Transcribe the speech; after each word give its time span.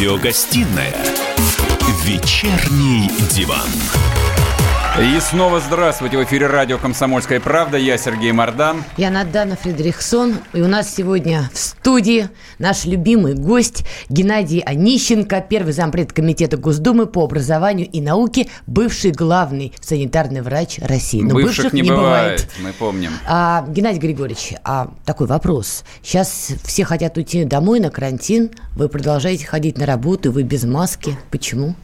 Радиогостинная 0.00 0.96
«Вечерний 2.06 3.10
диван». 3.30 3.68
И 4.98 5.20
снова 5.20 5.60
здравствуйте. 5.60 6.18
В 6.18 6.24
эфире 6.24 6.48
радио 6.48 6.76
«Комсомольская 6.76 7.38
правда». 7.38 7.78
Я 7.78 7.96
Сергей 7.96 8.32
Мордан. 8.32 8.82
Я 8.96 9.10
Надана 9.10 9.56
Фредериксон. 9.56 10.34
И 10.52 10.60
у 10.60 10.66
нас 10.66 10.92
сегодня 10.92 11.48
в 11.54 11.58
студии 11.58 12.28
наш 12.58 12.84
любимый 12.86 13.34
гость 13.34 13.84
Геннадий 14.08 14.58
Онищенко, 14.58 15.46
первый 15.48 15.72
зампред 15.72 16.12
комитета 16.12 16.56
Госдумы 16.56 17.06
по 17.06 17.24
образованию 17.24 17.88
и 17.88 18.00
науке, 18.00 18.48
бывший 18.66 19.12
главный 19.12 19.72
санитарный 19.80 20.42
врач 20.42 20.80
России. 20.80 21.22
Но 21.22 21.34
бывших, 21.34 21.66
бывших 21.66 21.72
не, 21.72 21.82
не 21.82 21.90
бывает, 21.90 22.02
бывает, 22.02 22.48
мы 22.60 22.72
помним. 22.72 23.12
А, 23.26 23.64
Геннадий 23.68 24.00
Григорьевич, 24.00 24.54
а 24.64 24.90
такой 25.06 25.28
вопрос. 25.28 25.84
Сейчас 26.02 26.48
все 26.64 26.84
хотят 26.84 27.16
уйти 27.16 27.44
домой 27.44 27.78
на 27.78 27.90
карантин. 27.90 28.50
Вы 28.74 28.88
продолжаете 28.88 29.46
ходить 29.46 29.78
на 29.78 29.86
работу, 29.86 30.32
вы 30.32 30.42
без 30.42 30.64
маски. 30.64 31.16
Почему? 31.30 31.76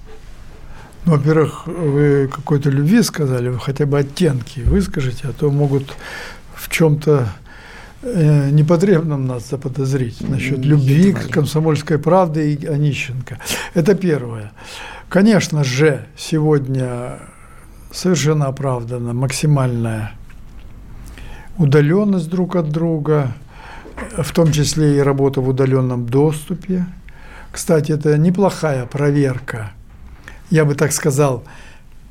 Ну, 1.06 1.12
во-первых, 1.12 1.69
вы 1.69 2.27
какой-то 2.27 2.69
любви 2.69 3.01
сказали, 3.01 3.48
вы 3.48 3.60
хотя 3.60 3.87
бы 3.87 3.96
оттенки 3.96 4.59
выскажите, 4.60 5.29
а 5.29 5.32
то 5.32 5.52
могут 5.52 5.95
в 6.52 6.69
чем-то 6.69 7.29
э, 8.02 8.51
непотребном 8.51 9.24
нас 9.24 9.48
заподозрить 9.48 10.29
насчет 10.29 10.59
любви 10.65 11.12
к 11.12 11.30
комсомольской 11.30 11.98
правде 11.98 12.48
и 12.48 12.66
Онищенко. 12.66 13.38
Это 13.74 13.95
первое. 13.95 14.51
Конечно 15.09 15.62
же, 15.62 16.05
сегодня 16.16 17.20
совершенно 17.93 18.46
оправдана 18.46 19.13
максимальная 19.13 20.10
удаленность 21.57 22.29
друг 22.29 22.57
от 22.57 22.70
друга, 22.70 23.32
в 24.18 24.32
том 24.32 24.51
числе 24.51 24.96
и 24.96 25.01
работа 25.01 25.41
в 25.41 25.48
удаленном 25.48 26.07
доступе. 26.07 26.85
Кстати, 27.52 27.93
это 27.93 28.18
неплохая 28.18 28.87
проверка 28.87 29.70
я 30.50 30.64
бы 30.64 30.74
так 30.74 30.92
сказал, 30.92 31.44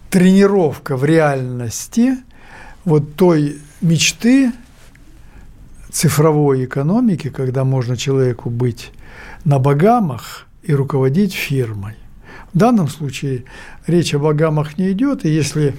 тренировка 0.09 0.97
в 0.97 1.05
реальности 1.05 2.17
вот 2.83 3.15
той 3.15 3.57
мечты 3.81 4.51
цифровой 5.91 6.65
экономики, 6.65 7.29
когда 7.29 7.63
можно 7.63 7.95
человеку 7.97 8.49
быть 8.49 8.91
на 9.43 9.59
Багамах 9.59 10.47
и 10.63 10.73
руководить 10.73 11.33
фирмой. 11.33 11.95
В 12.53 12.57
данном 12.57 12.87
случае 12.87 13.45
речь 13.87 14.13
о 14.13 14.19
Багамах 14.19 14.77
не 14.77 14.91
идет, 14.91 15.25
и 15.25 15.29
если, 15.29 15.75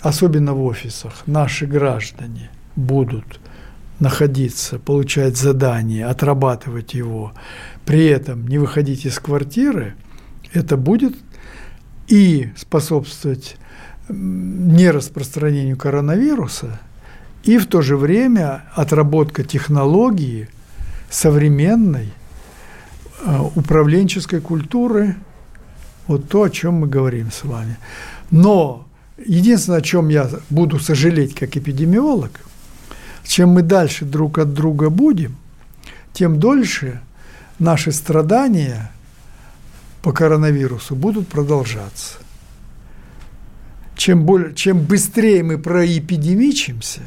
особенно 0.00 0.54
в 0.54 0.62
офисах, 0.64 1.12
наши 1.26 1.66
граждане 1.66 2.50
будут 2.76 3.40
находиться, 3.98 4.78
получать 4.78 5.36
задание, 5.36 6.06
отрабатывать 6.06 6.94
его, 6.94 7.32
при 7.84 8.06
этом 8.06 8.48
не 8.48 8.58
выходить 8.58 9.04
из 9.04 9.18
квартиры, 9.18 9.94
это 10.52 10.76
будет 10.76 11.14
и 12.10 12.50
способствовать 12.56 13.56
нераспространению 14.08 15.76
коронавируса, 15.76 16.80
и 17.44 17.56
в 17.56 17.66
то 17.66 17.80
же 17.80 17.96
время 17.96 18.64
отработка 18.74 19.44
технологии 19.44 20.48
современной 21.08 22.08
э, 23.24 23.38
управленческой 23.54 24.40
культуры, 24.40 25.16
вот 26.08 26.28
то, 26.28 26.42
о 26.42 26.50
чем 26.50 26.74
мы 26.74 26.88
говорим 26.88 27.30
с 27.30 27.44
вами. 27.44 27.78
Но 28.32 28.86
единственное, 29.24 29.78
о 29.78 29.82
чем 29.82 30.08
я 30.08 30.28
буду 30.50 30.80
сожалеть 30.80 31.36
как 31.36 31.56
эпидемиолог, 31.56 32.32
чем 33.24 33.50
мы 33.50 33.62
дальше 33.62 34.04
друг 34.04 34.38
от 34.38 34.52
друга 34.52 34.90
будем, 34.90 35.36
тем 36.12 36.40
дольше 36.40 37.00
наши 37.60 37.92
страдания– 37.92 38.90
по 40.02 40.12
коронавирусу 40.12 40.94
будут 40.94 41.28
продолжаться. 41.28 42.18
Чем, 43.96 44.24
более, 44.24 44.54
чем 44.54 44.80
быстрее 44.80 45.42
мы 45.42 45.58
проэпидемичимся, 45.58 47.02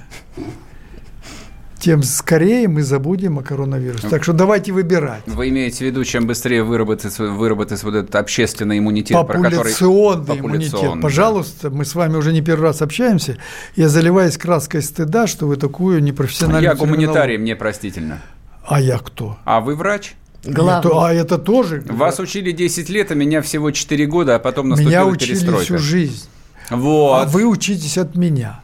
тем 1.80 2.04
скорее 2.04 2.68
мы 2.68 2.84
забудем 2.84 3.40
о 3.40 3.42
коронавирусе. 3.42 4.08
Так 4.10 4.24
что 4.24 4.32
давайте 4.32 4.72
выбирать. 4.72 5.24
Вы 5.26 5.50
имеете 5.50 5.80
в 5.80 5.82
виду, 5.82 6.04
чем 6.06 6.28
быстрее 6.28 6.64
выработается, 6.64 7.24
выработается 7.24 7.86
вот 7.88 7.96
этот 7.96 8.16
общественный 8.16 8.78
иммунитет, 8.78 9.18
популяционный, 9.18 10.26
про 10.26 10.36
который... 10.36 10.40
иммунитет. 10.40 11.02
Пожалуйста, 11.02 11.72
мы 11.72 11.84
с 11.84 11.96
вами 11.96 12.16
уже 12.16 12.32
не 12.32 12.42
первый 12.42 12.66
раз 12.66 12.82
общаемся. 12.84 13.38
Я 13.76 13.90
заливаюсь 13.90 14.38
краской 14.38 14.84
стыда, 14.84 15.26
что 15.26 15.48
вы 15.48 15.58
такую 15.58 16.02
непрофессиональную... 16.04 16.64
Я 16.72 16.76
гуманитарий, 16.76 17.38
мне 17.38 17.56
простительно. 17.56 18.22
А 18.66 18.80
я 18.80 19.00
кто? 19.00 19.38
А 19.44 19.60
вы 19.60 19.76
врач? 19.76 20.14
Главный. 20.44 20.90
Это, 20.90 21.06
а 21.06 21.14
это 21.14 21.38
тоже. 21.38 21.84
Вас 21.88 22.20
учили 22.20 22.52
10 22.52 22.90
лет, 22.90 23.12
а 23.12 23.16
меня 23.16 23.42
всего 23.42 23.72
4 23.72 24.06
года, 24.08 24.36
а 24.36 24.40
потом 24.40 24.70
наступила 24.70 24.90
меня 24.90 25.06
учили 25.06 25.30
перестройка. 25.32 25.64
всю 25.64 25.78
жизнь. 25.78 26.28
Вот. 26.70 27.22
А 27.22 27.26
вы 27.26 27.46
учитесь 27.46 27.98
от 27.98 28.16
меня. 28.16 28.62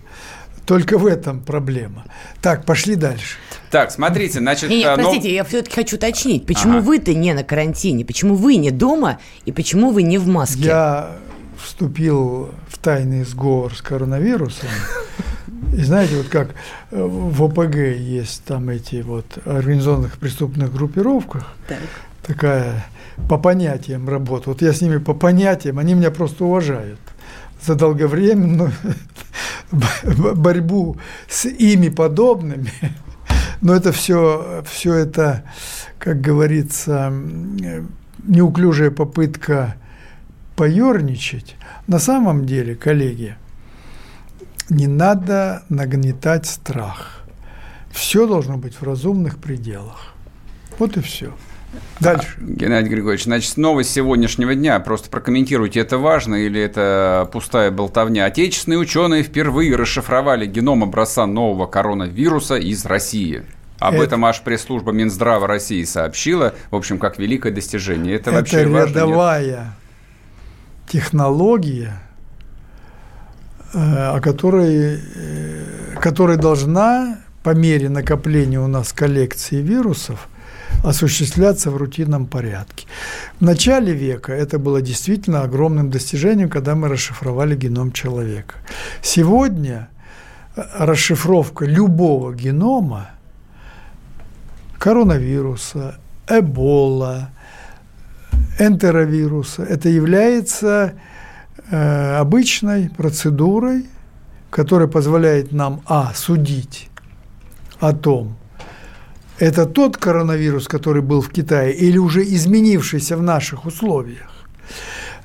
Только 0.66 0.98
в 1.00 1.08
этом 1.08 1.40
проблема. 1.40 2.06
Так, 2.42 2.66
пошли 2.66 2.96
дальше. 2.96 3.38
Так, 3.72 3.92
смотрите, 3.92 4.40
значит... 4.40 4.70
Нет, 4.70 4.98
но... 4.98 5.04
простите, 5.04 5.34
я 5.34 5.44
все-таки 5.44 5.74
хочу 5.74 5.96
уточнить. 5.96 6.46
Почему 6.46 6.78
ага. 6.78 6.86
вы-то 6.86 7.14
не 7.14 7.34
на 7.34 7.44
карантине? 7.44 8.06
Почему 8.06 8.36
вы 8.36 8.58
не 8.58 8.70
дома? 8.70 9.20
И 9.46 9.52
почему 9.52 9.90
вы 9.90 10.04
не 10.04 10.18
в 10.18 10.28
маске? 10.28 10.66
Я 10.66 11.12
вступил 11.58 12.52
в 12.68 12.78
тайный 12.78 13.24
сговор 13.24 13.76
с 13.76 13.82
коронавирусом. 13.82 14.70
И 15.74 15.84
знаете, 15.84 16.18
вот 16.18 16.28
как 16.28 16.50
э, 16.92 17.02
в 17.02 17.44
ОПГ 17.44 17.76
есть 17.76 18.44
там 18.46 18.70
эти 18.70 19.02
вот 19.02 19.26
организованных 19.46 20.18
преступных 20.18 20.74
группировках, 20.74 21.48
так. 21.68 21.80
такая 22.24 22.86
по 23.28 23.38
понятиям 23.38 24.08
работа. 24.08 24.50
Вот 24.50 24.62
я 24.62 24.74
с 24.74 24.82
ними 24.82 24.98
по 24.98 25.14
понятиям, 25.14 25.80
они 25.80 25.94
меня 25.94 26.12
просто 26.12 26.46
уважают 26.46 27.00
за 27.62 27.76
долговременную 27.76 28.72
борьбу 30.36 30.98
с 31.28 31.46
ими 31.46 31.90
подобными. 31.90 32.72
Но 33.62 33.76
это 33.76 33.92
все, 33.92 34.64
все 34.70 34.94
это, 34.96 35.44
как 35.98 36.22
говорится, 36.22 37.12
неуклюжая 38.24 38.92
попытка 38.92 39.76
поерничать. 40.56 41.56
На 41.88 42.00
самом 42.00 42.46
деле, 42.46 42.76
коллеги, 42.76 43.36
не 44.70 44.88
надо 44.88 45.64
нагнетать 45.70 46.46
страх. 46.46 47.24
Все 47.92 48.28
должно 48.28 48.58
быть 48.58 48.76
в 48.76 48.84
разумных 48.84 49.40
пределах. 49.40 50.14
Вот 50.78 50.96
и 50.98 51.02
все. 51.02 51.34
Дальше. 52.00 52.38
А, 52.38 52.42
Геннадий 52.42 52.90
Григорьевич, 52.90 53.26
значит, 53.26 53.58
новость 53.58 53.92
сегодняшнего 53.92 54.56
дня. 54.56 54.80
Просто 54.80 55.10
прокомментируйте, 55.10 55.80
это 55.80 55.98
важно 55.98 56.36
или 56.36 56.60
это 56.60 57.30
пустая 57.32 57.72
болтовня. 57.72 58.26
Отечественные 58.26 58.80
ученые 58.80 59.24
впервые 59.24 59.76
расшифровали 59.76 60.46
геном 60.46 60.84
образца 60.84 61.26
нового 61.26 61.68
коронавируса 61.68 62.56
из 62.56 62.86
России. 62.86 63.44
Об 63.80 63.96
это, 63.96 64.04
этом 64.04 64.26
аж 64.26 64.42
пресс-служба 64.42 64.92
Минздрава 64.92 65.48
России 65.48 65.84
сообщила. 65.84 66.54
В 66.70 66.76
общем, 66.76 67.00
как 67.00 67.18
великое 67.18 67.52
достижение. 67.52 68.16
Это, 68.16 68.32
это 68.32 68.40
вообще 68.40 68.68
важно. 68.68 68.78
Это 68.78 68.90
рядовая 68.90 69.74
технология, 70.88 72.02
о 73.74 74.20
которой, 74.20 75.00
э, 75.16 75.96
которая 76.02 76.38
должна 76.38 77.20
по 77.44 77.52
мере 77.52 77.90
накопления 77.90 78.60
у 78.60 78.68
нас 78.68 78.94
коллекции 78.94 79.62
вирусов 79.62 80.28
осуществляться 80.84 81.72
в 81.72 81.78
рутинном 81.78 82.26
порядке. 82.26 82.88
В 83.40 83.44
начале 83.44 83.94
века 83.94 84.34
это 84.34 84.60
было 84.60 84.82
действительно 84.82 85.44
огромным 85.44 85.90
достижением, 85.90 86.50
когда 86.50 86.76
мы 86.76 86.88
расшифровали 86.88 87.56
геном 87.56 87.92
человека. 87.92 88.56
Сегодня 89.02 89.90
э, 90.56 90.62
расшифровка 90.78 91.66
любого 91.66 92.34
генома, 92.34 93.12
коронавируса, 94.80 96.00
эбола, 96.28 97.30
энтеровируса, 98.58 99.64
это 99.64 99.90
является 99.90 100.94
Э, 100.94 101.19
обычной 101.72 102.90
процедурой, 102.90 103.86
которая 104.50 104.88
позволяет 104.88 105.52
нам, 105.52 105.82
а, 105.86 106.12
судить 106.16 106.90
о 107.80 107.94
том, 107.94 108.36
это 109.38 109.66
тот 109.66 109.98
коронавирус, 109.98 110.68
который 110.68 111.02
был 111.02 111.22
в 111.22 111.30
Китае, 111.30 111.74
или 111.74 111.98
уже 111.98 112.24
изменившийся 112.24 113.16
в 113.16 113.24
наших 113.24 113.66
условиях. 113.66 114.30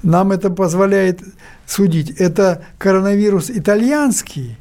Нам 0.02 0.32
это 0.32 0.50
позволяет 0.50 1.20
судить, 1.67 2.11
это 2.11 2.62
коронавирус 2.79 3.50
итальянский, 3.50 4.56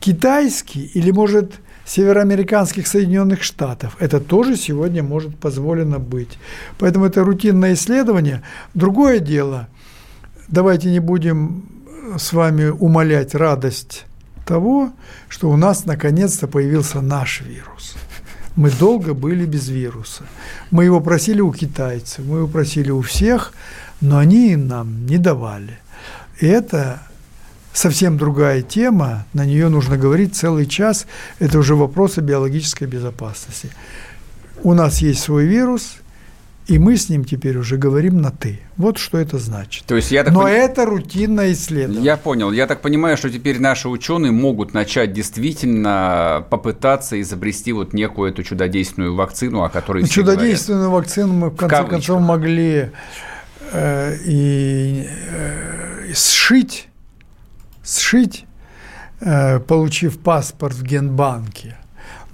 китайский 0.00 0.90
или, 0.94 1.12
может, 1.12 1.54
североамериканских 1.86 2.86
Соединенных 2.86 3.42
Штатов. 3.42 3.96
Это 4.00 4.20
тоже 4.20 4.56
сегодня 4.56 5.02
может 5.02 5.36
позволено 5.36 5.98
быть. 5.98 6.38
Поэтому 6.78 7.06
это 7.06 7.24
рутинное 7.24 7.74
исследование. 7.74 8.42
Другое 8.74 9.18
дело– 9.20 9.68
давайте 10.48 10.90
не 10.90 11.00
будем 11.00 11.64
с 12.16 12.32
вами 12.32 12.66
умолять 12.68 13.34
радость 13.34 14.04
того, 14.46 14.92
что 15.28 15.50
у 15.50 15.56
нас 15.56 15.86
наконец-то 15.86 16.46
появился 16.46 17.00
наш 17.00 17.40
вирус. 17.40 17.94
Мы 18.56 18.70
долго 18.70 19.14
были 19.14 19.46
без 19.46 19.68
вируса. 19.68 20.24
Мы 20.70 20.84
его 20.84 21.00
просили 21.00 21.40
у 21.40 21.52
китайцев, 21.52 22.24
мы 22.24 22.38
его 22.38 22.46
просили 22.46 22.90
у 22.90 23.00
всех, 23.00 23.52
но 24.00 24.18
они 24.18 24.54
нам 24.56 25.06
не 25.06 25.18
давали. 25.18 25.78
И 26.40 26.46
это 26.46 27.02
совсем 27.72 28.16
другая 28.16 28.62
тема, 28.62 29.26
на 29.32 29.44
нее 29.44 29.68
нужно 29.68 29.96
говорить 29.96 30.36
целый 30.36 30.66
час. 30.66 31.06
Это 31.40 31.58
уже 31.58 31.74
вопросы 31.74 32.20
биологической 32.20 32.86
безопасности. 32.86 33.70
У 34.62 34.72
нас 34.74 34.98
есть 34.98 35.20
свой 35.20 35.46
вирус– 35.46 35.96
и 36.66 36.78
мы 36.78 36.96
с 36.96 37.10
ним 37.10 37.24
теперь 37.24 37.58
уже 37.58 37.76
говорим 37.76 38.22
на 38.22 38.30
«ты». 38.30 38.60
Вот 38.78 38.96
что 38.96 39.18
это 39.18 39.38
значит. 39.38 39.84
То 39.84 39.96
есть 39.96 40.10
я 40.10 40.24
так 40.24 40.32
Но 40.32 40.42
пон... 40.42 40.50
это 40.50 40.86
рутинное 40.86 41.52
исследование. 41.52 42.02
Я 42.02 42.16
понял. 42.16 42.52
Я 42.52 42.66
так 42.66 42.80
понимаю, 42.80 43.18
что 43.18 43.28
теперь 43.28 43.60
наши 43.60 43.88
ученые 43.88 44.32
могут 44.32 44.72
начать 44.72 45.12
действительно 45.12 46.46
попытаться 46.48 47.20
изобрести 47.20 47.72
вот 47.72 47.92
некую 47.92 48.30
эту 48.30 48.42
чудодейственную 48.42 49.14
вакцину, 49.14 49.62
о 49.62 49.68
которой 49.68 50.02
ну, 50.02 50.08
Чудодейственную 50.08 50.88
говорят. 50.88 51.06
вакцину 51.06 51.32
мы 51.34 51.50
в 51.50 51.56
конце 51.56 51.82
в 51.82 51.86
концов 51.86 52.22
могли 52.22 52.90
э, 53.72 54.16
и, 54.24 55.06
э, 55.06 56.12
сшить, 56.14 56.88
сшить 57.84 58.46
э, 59.20 59.60
получив 59.60 60.18
паспорт 60.18 60.74
в 60.74 60.82
генбанке– 60.82 61.76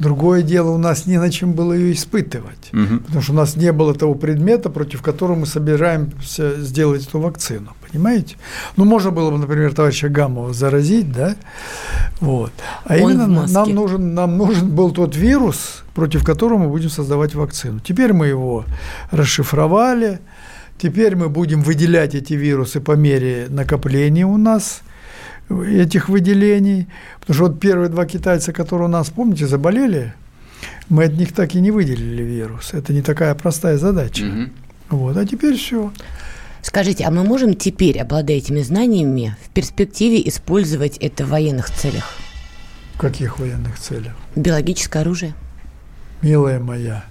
Другое 0.00 0.40
дело, 0.40 0.70
у 0.70 0.78
нас 0.78 1.04
не 1.04 1.18
на 1.18 1.30
чем 1.30 1.52
было 1.52 1.74
ее 1.74 1.92
испытывать, 1.92 2.70
угу. 2.72 3.00
потому 3.04 3.20
что 3.20 3.32
у 3.32 3.34
нас 3.36 3.54
не 3.54 3.70
было 3.70 3.94
того 3.94 4.14
предмета, 4.14 4.70
против 4.70 5.02
которого 5.02 5.40
мы 5.40 5.46
собираемся 5.46 6.58
сделать 6.58 7.06
эту 7.06 7.20
вакцину, 7.20 7.74
понимаете? 7.86 8.36
Ну, 8.76 8.86
можно 8.86 9.10
было 9.10 9.30
бы, 9.30 9.36
например, 9.36 9.74
товарища 9.74 10.08
Гамова 10.08 10.54
заразить, 10.54 11.12
да, 11.12 11.36
вот. 12.18 12.50
А 12.86 12.94
Он 12.94 13.12
именно 13.12 13.46
нам 13.46 13.74
нужен, 13.74 14.14
нам 14.14 14.38
нужен 14.38 14.70
был 14.70 14.90
тот 14.90 15.14
вирус, 15.16 15.82
против 15.94 16.24
которого 16.24 16.60
мы 16.60 16.68
будем 16.70 16.88
создавать 16.88 17.34
вакцину. 17.34 17.80
Теперь 17.80 18.14
мы 18.14 18.28
его 18.28 18.64
расшифровали, 19.10 20.20
теперь 20.78 21.14
мы 21.14 21.28
будем 21.28 21.60
выделять 21.60 22.14
эти 22.14 22.32
вирусы 22.32 22.80
по 22.80 22.92
мере 22.92 23.48
накопления 23.50 24.24
у 24.24 24.38
нас– 24.38 24.80
этих 25.50 26.08
выделений. 26.08 26.88
Потому 27.20 27.34
что 27.34 27.44
вот 27.46 27.60
первые 27.60 27.88
два 27.88 28.06
китайца, 28.06 28.52
которые 28.52 28.88
у 28.88 28.90
нас, 28.90 29.10
помните, 29.10 29.46
заболели, 29.46 30.14
мы 30.88 31.04
от 31.04 31.12
них 31.14 31.32
так 31.32 31.54
и 31.54 31.60
не 31.60 31.70
выделили 31.70 32.22
вирус. 32.22 32.74
Это 32.74 32.92
не 32.92 33.02
такая 33.02 33.34
простая 33.34 33.78
задача. 33.78 34.24
Угу. 34.24 34.98
Вот, 34.98 35.16
а 35.16 35.26
теперь 35.26 35.56
все. 35.56 35.92
Скажите, 36.62 37.04
а 37.04 37.10
мы 37.10 37.24
можем 37.24 37.54
теперь, 37.54 37.98
обладая 37.98 38.36
этими 38.36 38.60
знаниями, 38.60 39.36
в 39.44 39.50
перспективе 39.50 40.26
использовать 40.28 40.98
это 40.98 41.24
в 41.24 41.30
военных 41.30 41.70
целях? 41.70 42.14
В 42.94 42.98
каких 42.98 43.38
военных 43.38 43.78
целях? 43.78 44.12
Биологическое 44.36 45.02
оружие. 45.02 45.34
Милая 46.20 46.60
моя, 46.60 47.04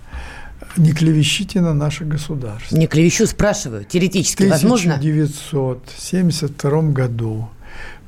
не 0.77 0.91
клевещите 0.91 1.61
на 1.61 1.73
наше 1.73 2.05
государство. 2.05 2.75
Не 2.75 2.85
клевещу, 2.85 3.25
спрашиваю, 3.25 3.85
теоретически 3.85 4.43
возможно? 4.43 4.95
В 4.95 4.99
1972 4.99 6.81
году 6.91 7.49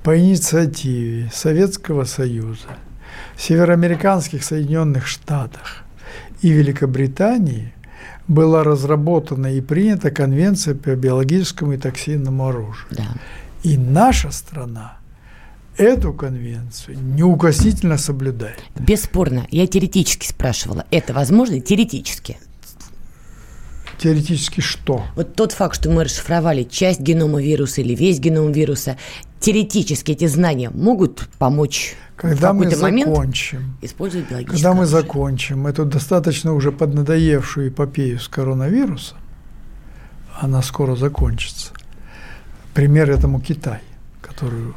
по 0.04 0.18
инициативе 0.18 1.30
Советского 1.34 2.06
Союза, 2.06 2.78
североамериканских 3.38 4.44
Соединенных 4.44 5.08
Штатах 5.08 5.84
и 6.42 6.50
Великобритании 6.50 7.74
была 8.28 8.64
разработана 8.64 9.56
и 9.56 9.62
принята 9.62 10.10
Конвенция 10.10 10.76
по 10.76 10.96
биологическому 10.96 11.74
и 11.74 11.78
токсинному 11.78 12.48
оружию. 12.48 12.88
Да. 12.92 13.08
И 13.64 13.78
наша 13.78 14.32
страна 14.32 14.98
эту 15.78 16.14
конвенцию 16.14 16.98
неукоснительно 17.00 17.98
соблюдает. 17.98 18.60
Бесспорно. 18.76 19.48
Я 19.52 19.68
теоретически 19.68 20.28
спрашивала. 20.28 20.86
Это 20.92 21.14
возможно? 21.14 21.60
Теоретически. 21.60 22.38
Теоретически 24.00 24.62
что? 24.62 25.06
Вот 25.16 25.36
тот 25.36 25.52
факт, 25.52 25.76
что 25.76 25.92
мы 25.92 26.06
расшифровали 26.06 26.64
часть 26.64 27.02
генома 27.02 27.42
вируса 27.42 27.82
или 27.82 27.94
весь 27.94 28.20
геном 28.20 28.52
вируса, 28.52 28.98
теоретически 29.42 30.12
эти 30.12 30.28
знания 30.28 30.70
могут 30.70 31.28
помочь 31.38 31.96
когда 32.16 32.54
мы 32.54 32.70
закончим, 32.70 33.76
использовать 33.82 34.30
биологическое 34.30 34.56
Когда 34.56 34.74
мы 34.74 34.84
оружие. 34.84 35.02
закончим 35.02 35.68
эту 35.68 35.86
достаточно 35.86 36.54
уже 36.54 36.72
поднадоевшую 36.72 37.70
эпопею 37.70 38.20
с 38.20 38.28
коронавирусом, 38.28 39.18
она 40.40 40.62
скоро 40.62 40.96
закончится. 40.96 41.74
Пример 42.76 43.10
этому 43.10 43.42
Китай, 43.42 43.82
который 44.22 44.74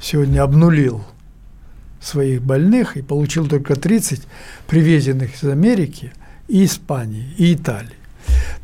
сегодня 0.00 0.42
обнулил 0.42 1.04
своих 2.00 2.42
больных 2.42 2.96
и 2.96 3.02
получил 3.02 3.46
только 3.46 3.76
30 3.76 4.22
привезенных 4.66 5.40
из 5.40 5.48
Америки 5.48 6.12
и 6.48 6.64
Испании, 6.64 7.32
и 7.38 7.54
Италии. 7.54 7.94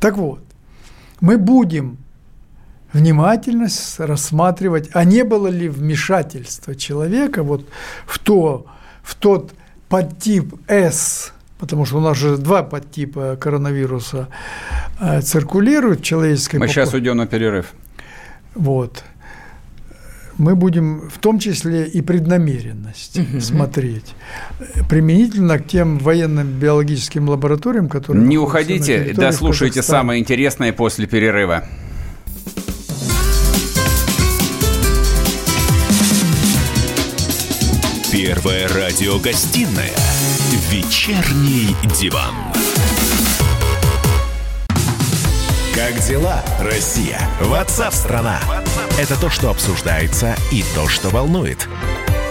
Так 0.00 0.16
вот, 0.16 0.42
мы 1.20 1.38
будем 1.38 1.98
внимательно 2.96 3.68
рассматривать, 3.98 4.90
а 4.92 5.04
не 5.04 5.22
было 5.22 5.48
ли 5.48 5.68
вмешательства 5.68 6.74
человека 6.74 7.42
вот 7.42 7.68
в, 8.06 8.18
то, 8.18 8.66
в 9.02 9.14
тот 9.14 9.52
подтип 9.88 10.54
S, 10.66 11.32
потому 11.58 11.84
что 11.84 11.98
у 11.98 12.00
нас 12.00 12.16
же 12.16 12.36
два 12.38 12.62
подтипа 12.62 13.36
коронавируса 13.40 14.28
э, 15.00 15.20
циркулируют 15.20 16.00
в 16.00 16.04
человеческой 16.04 16.56
Мы 16.56 16.68
сейчас 16.68 16.94
уйдем 16.94 17.16
на 17.16 17.26
перерыв. 17.26 17.72
Вот. 18.54 19.04
Мы 20.38 20.54
будем 20.54 21.08
в 21.08 21.18
том 21.18 21.38
числе 21.38 21.86
и 21.86 22.02
преднамеренность 22.02 23.18
угу. 23.18 23.40
смотреть 23.40 24.14
применительно 24.88 25.58
к 25.58 25.66
тем 25.66 25.98
военным 25.98 26.48
биологическим 26.58 27.28
лабораториям, 27.28 27.88
которые... 27.88 28.26
Не 28.26 28.36
уходите, 28.36 29.14
дослушайте 29.14 29.82
самое 29.82 30.20
интересное 30.20 30.72
после 30.72 31.06
перерыва. 31.06 31.64
Первая 38.16 38.66
радиогостинная 38.68 39.92
«Вечерний 40.70 41.76
диван». 42.00 42.34
Как 45.74 46.00
дела, 46.00 46.42
Россия? 46.58 47.20
Ватсап-страна! 47.42 48.40
Это 48.98 49.20
то, 49.20 49.28
что 49.28 49.50
обсуждается 49.50 50.34
и 50.50 50.64
то, 50.74 50.88
что 50.88 51.10
волнует. 51.10 51.68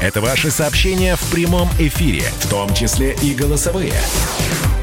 Это 0.01 0.22
ваши 0.22 0.50
сообщения 0.50 1.15
в 1.18 1.30
прямом 1.30 1.70
эфире, 1.77 2.24
в 2.39 2.50
том 2.50 2.74
числе 2.74 3.15
и 3.22 3.36
голосовые. 3.36 3.94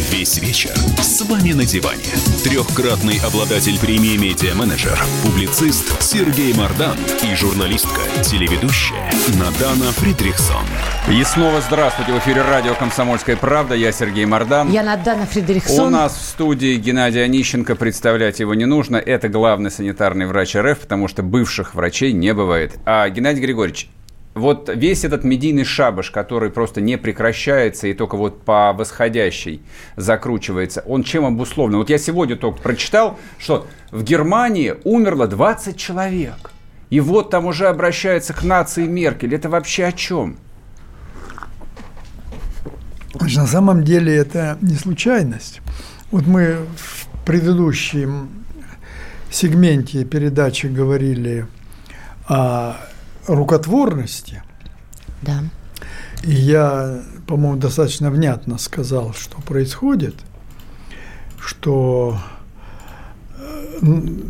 Весь 0.00 0.38
вечер 0.38 0.72
с 1.02 1.20
вами 1.26 1.52
на 1.52 1.66
диване. 1.66 2.00
Трехкратный 2.42 3.20
обладатель 3.22 3.78
премии 3.78 4.16
«Медиа-менеджер», 4.16 4.98
публицист 5.22 6.02
Сергей 6.02 6.54
Мардан 6.54 6.96
и 7.22 7.34
журналистка, 7.34 8.00
телеведущая 8.24 9.12
Надана 9.38 9.92
Фридрихсон. 9.92 10.64
И 11.10 11.22
снова 11.24 11.60
здравствуйте. 11.60 12.12
В 12.12 12.18
эфире 12.20 12.40
радио 12.40 12.74
«Комсомольская 12.74 13.36
правда». 13.36 13.74
Я 13.74 13.92
Сергей 13.92 14.24
Мардан. 14.24 14.72
Я 14.72 14.82
Надана 14.82 15.26
Фридрихсон. 15.26 15.88
У 15.88 15.90
нас 15.90 16.16
в 16.16 16.22
студии 16.22 16.76
Геннадий 16.76 17.22
Онищенко. 17.22 17.76
Представлять 17.76 18.40
его 18.40 18.54
не 18.54 18.64
нужно. 18.64 18.96
Это 18.96 19.28
главный 19.28 19.70
санитарный 19.70 20.26
врач 20.26 20.56
РФ, 20.56 20.78
потому 20.78 21.08
что 21.08 21.22
бывших 21.22 21.74
врачей 21.74 22.12
не 22.12 22.32
бывает. 22.32 22.78
А 22.86 23.06
Геннадий 23.10 23.42
Григорьевич, 23.42 23.90
вот 24.34 24.70
весь 24.72 25.04
этот 25.04 25.24
медийный 25.24 25.64
шабаш, 25.64 26.10
который 26.10 26.50
просто 26.50 26.80
не 26.80 26.96
прекращается 26.96 27.88
и 27.88 27.94
только 27.94 28.16
вот 28.16 28.42
по 28.42 28.72
восходящей 28.72 29.60
закручивается, 29.96 30.82
он 30.86 31.02
чем 31.02 31.24
обусловлен? 31.24 31.78
Вот 31.78 31.90
я 31.90 31.98
сегодня 31.98 32.36
только 32.36 32.60
прочитал, 32.60 33.18
что 33.38 33.66
в 33.90 34.04
Германии 34.04 34.76
умерло 34.84 35.26
20 35.26 35.76
человек. 35.76 36.52
И 36.90 37.00
вот 37.00 37.30
там 37.30 37.46
уже 37.46 37.66
обращается 37.68 38.32
к 38.32 38.42
нации 38.42 38.86
Меркель. 38.86 39.34
Это 39.34 39.48
вообще 39.48 39.86
о 39.86 39.92
чем? 39.92 40.36
На 43.14 43.46
самом 43.46 43.84
деле 43.84 44.14
это 44.14 44.58
не 44.60 44.74
случайность. 44.74 45.60
Вот 46.10 46.26
мы 46.26 46.56
в 46.76 47.06
предыдущем 47.24 48.30
сегменте 49.30 50.04
передачи 50.04 50.66
говорили 50.66 51.46
о 52.28 52.76
рукотворности. 53.26 54.42
Да. 55.22 55.42
И 56.22 56.32
я, 56.32 57.00
по-моему, 57.26 57.56
достаточно 57.56 58.10
внятно 58.10 58.58
сказал, 58.58 59.14
что 59.14 59.40
происходит, 59.40 60.14
что 61.38 62.18
э, 63.38 63.80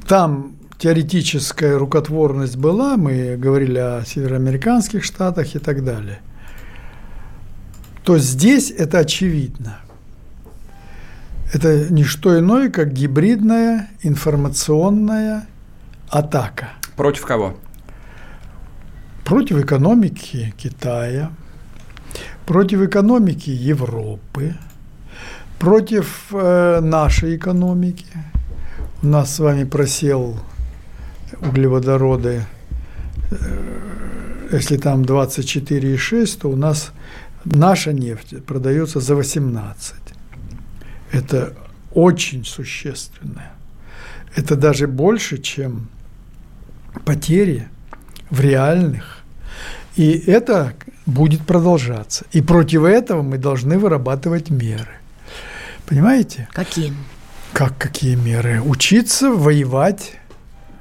там 0.06 0.52
теоретическая 0.78 1.76
рукотворность 1.76 2.56
была, 2.56 2.97
мы 2.97 3.37
говорили 3.37 3.78
о 3.78 4.04
североамериканских 4.06 5.04
штатах 5.04 5.54
и 5.54 5.59
так 5.59 5.85
далее, 5.85 6.20
то 8.04 8.18
здесь 8.18 8.70
это 8.70 8.99
очевидно. 8.99 9.78
Это 11.52 11.92
не 11.92 12.04
что 12.04 12.38
иное, 12.38 12.70
как 12.70 12.92
гибридная 12.92 13.90
информационная 14.02 15.47
атака. 16.09 16.70
Против 16.97 17.26
кого? 17.26 17.56
Против 19.31 19.59
экономики 19.59 20.53
Китая, 20.57 21.31
против 22.47 22.83
экономики 22.83 23.51
Европы, 23.51 24.57
против 25.61 26.33
э, 26.33 26.81
нашей 26.81 27.37
экономики. 27.37 28.07
У 29.03 29.07
нас 29.07 29.37
с 29.37 29.39
вами 29.39 29.63
просел 29.63 30.37
углеводороды, 31.43 32.45
э, 33.31 34.49
если 34.51 34.77
там 34.79 35.03
24,6, 35.03 36.41
то 36.41 36.51
у 36.51 36.57
нас 36.57 36.91
наша 37.45 37.93
нефть 37.93 38.45
продается 38.45 38.99
за 38.99 39.15
18. 39.15 39.95
Это 41.13 41.53
очень 41.95 42.45
существенно. 42.45 43.53
Это 44.35 44.57
даже 44.57 44.89
больше, 44.89 45.39
чем 45.39 45.89
потери 47.05 47.69
в 48.29 48.41
реальных. 48.41 49.20
И 50.00 50.12
это 50.30 50.73
будет 51.04 51.42
продолжаться. 51.42 52.25
И 52.33 52.40
против 52.40 52.85
этого 52.85 53.21
мы 53.21 53.37
должны 53.37 53.78
вырабатывать 53.78 54.49
меры. 54.49 54.95
Понимаете? 55.87 56.49
Какие? 56.52 56.95
Как 57.52 57.76
какие 57.76 58.14
меры? 58.14 58.62
Учиться 58.62 59.28
воевать 59.28 60.12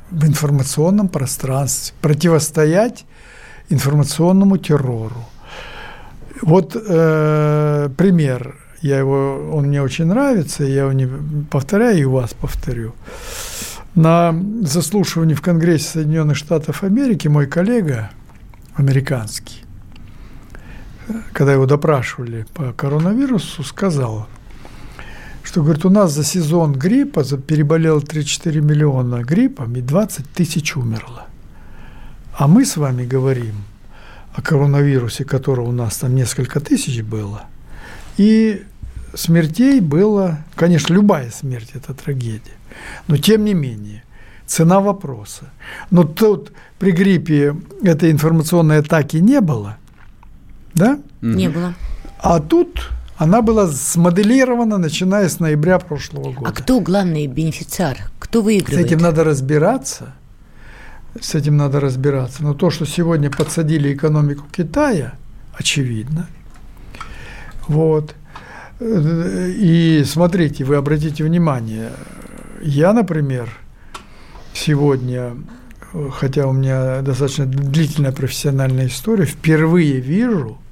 в 0.09 0.25
информационном 0.25 1.09
пространстве, 1.09 1.93
противостоять 1.99 3.03
информационному 3.67 4.57
террору. 4.57 5.25
Вот 6.41 6.77
э, 6.77 7.89
пример, 7.97 8.55
я 8.81 8.99
его, 8.99 9.51
он 9.51 9.65
мне 9.65 9.81
очень 9.81 10.05
нравится, 10.05 10.63
я 10.63 10.83
его 10.83 10.93
не 10.93 11.09
повторяю 11.51 11.99
и 11.99 12.03
у 12.05 12.11
вас 12.11 12.33
повторю. 12.33 12.93
На 13.95 14.33
заслушивании 14.61 15.33
в 15.33 15.41
Конгрессе 15.41 15.89
Соединенных 15.89 16.37
Штатов 16.37 16.83
Америки 16.83 17.27
мой 17.27 17.47
коллега 17.47 18.11
американский, 18.79 19.65
когда 21.33 21.53
его 21.53 21.65
допрашивали 21.65 22.45
по 22.53 22.71
коронавирусу, 22.71 23.63
сказал, 23.63 24.27
что, 25.43 25.61
говорит, 25.61 25.85
у 25.85 25.89
нас 25.89 26.13
за 26.13 26.23
сезон 26.23 26.73
гриппа 26.73 27.23
переболело 27.37 27.99
3-4 27.99 28.61
миллиона 28.61 29.23
гриппом 29.23 29.75
и 29.75 29.81
20 29.81 30.29
тысяч 30.29 30.77
умерло. 30.77 31.27
А 32.37 32.47
мы 32.47 32.65
с 32.65 32.77
вами 32.77 33.05
говорим 33.05 33.55
о 34.33 34.41
коронавирусе, 34.41 35.25
которого 35.25 35.67
у 35.67 35.71
нас 35.73 35.97
там 35.97 36.15
несколько 36.15 36.61
тысяч 36.61 37.01
было, 37.01 37.47
и 38.17 38.63
смертей 39.13 39.81
было, 39.81 40.39
конечно, 40.55 40.93
любая 40.93 41.31
смерть– 41.31 41.71
это 41.73 41.93
трагедия, 41.93 42.57
но 43.07 43.17
тем 43.17 43.43
не 43.43 43.53
менее, 43.53 44.03
цена 44.49 44.79
вопроса. 44.79 45.43
Но 45.91 46.03
тут 46.03 46.51
при 46.79 46.91
гриппе 46.91 47.55
этой 47.83 48.11
информационной 48.11 48.79
атаки 48.79 49.17
не 49.17 49.41
было, 49.41 49.77
да? 50.73 50.99
Не 51.21 51.49
было. 51.49 51.73
А 52.17 52.39
тут 52.39 52.89
она 53.17 53.41
была 53.41 53.67
смоделирована, 53.67 54.77
начиная 54.77 55.29
с 55.29 55.39
ноября 55.39 55.79
прошлого 55.79 56.31
года. 56.33 56.49
А 56.49 56.51
кто 56.51 56.79
главный 56.79 57.27
бенефициар? 57.27 57.97
Кто 58.19 58.41
выигрывает? 58.41 58.85
С 58.87 58.91
этим 58.91 58.99
надо 58.99 59.23
разбираться. 59.23 60.13
С 61.21 61.35
этим 61.35 61.57
надо 61.57 61.79
разбираться. 61.79 62.43
Но 62.43 62.53
то, 62.53 62.69
что 62.69 62.85
сегодня 62.85 63.29
подсадили 63.29 63.93
экономику 63.93 64.45
Китая, 64.51 65.13
очевидно. 65.53 66.27
Вот. 67.67 68.15
И 68.81 70.03
смотрите, 70.05 70.63
вы 70.63 70.77
обратите 70.77 71.23
внимание, 71.23 71.89
я, 72.61 72.93
например, 72.93 73.49
сегодня, 74.53 75.35
хотя 76.11 76.47
у 76.47 76.53
меня 76.53 77.01
достаточно 77.01 77.45
длительная 77.45 78.11
профессиональная 78.11 78.87
история, 78.87 79.25
впервые 79.25 79.99
вижу– 79.99 80.57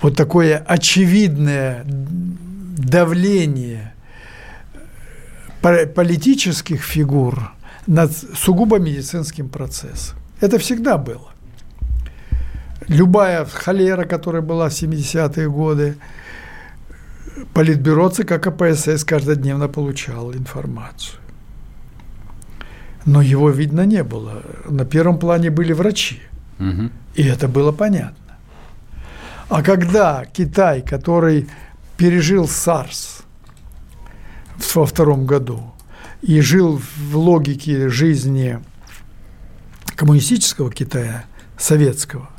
вот 0.00 0.16
такое 0.16 0.56
очевидное 0.56 1.84
давление 1.84 3.92
политических 5.60 6.82
фигур 6.82 7.52
над 7.86 8.12
сугубо 8.12 8.78
медицинским 8.78 9.48
процессом. 9.48 10.18
Это 10.40 10.58
всегда 10.58 10.96
было. 10.96 11.32
Любая 12.88 13.44
холера, 13.44 14.04
которая 14.04 14.40
была 14.40 14.70
в 14.70 14.72
70-е 14.72 15.50
годы, 15.50 15.96
Политбюро 17.54 18.10
ЦК 18.10 18.40
КПСС 18.40 19.04
каждодневно 19.04 19.68
получал 19.68 20.32
информацию. 20.32 21.18
Но 23.06 23.22
его 23.22 23.50
видно 23.50 23.86
не 23.86 24.04
было. 24.04 24.42
На 24.68 24.84
первом 24.84 25.18
плане 25.18 25.50
были 25.50 25.72
врачи. 25.72 26.20
Угу. 26.58 26.90
И 27.14 27.22
это 27.22 27.48
было 27.48 27.72
понятно. 27.72 28.16
А 29.48 29.62
когда 29.62 30.24
Китай, 30.26 30.82
который 30.82 31.48
пережил 31.96 32.46
САРС 32.46 33.22
во 34.74 34.86
втором 34.86 35.26
году 35.26 35.74
и 36.22 36.40
жил 36.40 36.80
в 36.96 37.16
логике 37.16 37.88
жизни 37.88 38.60
коммунистического 39.96 40.70
Китая, 40.70 41.24
советского, 41.58 42.30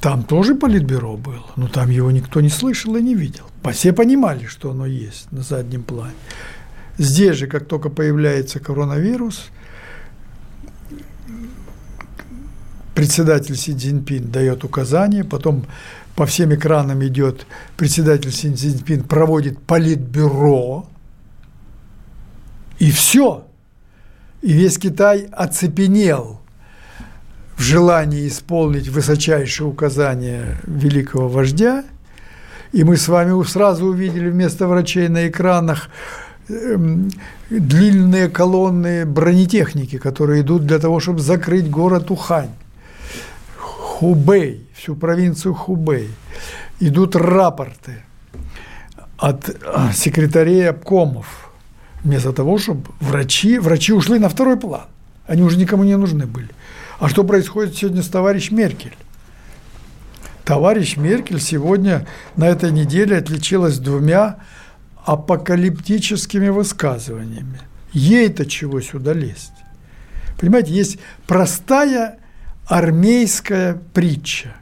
там 0.00 0.24
тоже 0.24 0.54
политбюро 0.54 1.16
было, 1.16 1.46
но 1.56 1.68
там 1.68 1.90
его 1.90 2.10
никто 2.10 2.40
не 2.40 2.48
слышал 2.48 2.96
и 2.96 3.02
не 3.02 3.14
видел. 3.14 3.44
Все 3.72 3.92
понимали, 3.92 4.46
что 4.46 4.70
оно 4.70 4.86
есть 4.86 5.30
на 5.30 5.42
заднем 5.42 5.82
плане. 5.82 6.14
Здесь 6.98 7.36
же, 7.36 7.46
как 7.46 7.66
только 7.66 7.88
появляется 7.88 8.60
коронавирус– 8.60 9.50
председатель 12.94 13.56
Си 13.56 13.74
Цзиньпин 13.74 14.30
дает 14.30 14.64
указания, 14.64 15.24
потом 15.24 15.64
по 16.14 16.26
всем 16.26 16.54
экранам 16.54 17.04
идет 17.04 17.46
председатель 17.76 18.32
Си 18.32 18.54
Цзиньпин, 18.54 19.04
проводит 19.04 19.58
политбюро, 19.60 20.88
и 22.78 22.90
все. 22.90 23.46
И 24.42 24.52
весь 24.52 24.78
Китай 24.78 25.28
оцепенел 25.30 26.40
в 27.56 27.62
желании 27.62 28.26
исполнить 28.26 28.88
высочайшие 28.88 29.68
указания 29.68 30.58
великого 30.64 31.28
вождя. 31.28 31.84
И 32.72 32.82
мы 32.82 32.96
с 32.96 33.06
вами 33.06 33.40
сразу 33.44 33.86
увидели 33.86 34.30
вместо 34.30 34.66
врачей 34.66 35.08
на 35.08 35.28
экранах 35.28 35.90
длинные 36.48 38.28
колонны 38.28 39.06
бронетехники, 39.06 39.98
которые 39.98 40.42
идут 40.42 40.66
для 40.66 40.78
того, 40.78 41.00
чтобы 41.00 41.20
закрыть 41.20 41.70
город 41.70 42.10
Ухань. 42.10 42.50
Хубей, 43.56 44.66
всю 44.74 44.96
провинцию 44.96 45.54
Хубей, 45.54 46.10
идут 46.80 47.14
рапорты 47.14 48.02
от 49.16 49.48
а, 49.64 49.92
секретарей 49.92 50.70
обкомов, 50.70 51.52
вместо 52.02 52.32
того, 52.32 52.58
чтобы 52.58 52.82
врачи, 53.00 53.58
врачи 53.58 53.92
ушли 53.92 54.18
на 54.18 54.28
второй 54.28 54.56
план. 54.56 54.86
Они 55.26 55.42
уже 55.42 55.56
никому 55.56 55.84
не 55.84 55.96
нужны 55.96 56.26
были. 56.26 56.48
А 56.98 57.08
что 57.08 57.22
происходит 57.22 57.76
сегодня 57.76 58.02
с 58.02 58.08
товарищ 58.08 58.50
Меркель? 58.50 58.96
Товарищ 60.44 60.96
Меркель 60.96 61.40
сегодня 61.40 62.06
на 62.34 62.48
этой 62.48 62.72
неделе 62.72 63.16
отличилась 63.16 63.78
двумя 63.78 64.38
апокалиптическими 65.04 66.48
высказываниями. 66.48 67.60
Ей-то 67.92 68.46
чего 68.46 68.80
сюда 68.80 69.12
лезть? 69.12 69.52
Понимаете, 70.38 70.72
есть 70.72 70.98
простая 71.26 72.18
армейская 72.66 73.80
притча. 73.92 74.54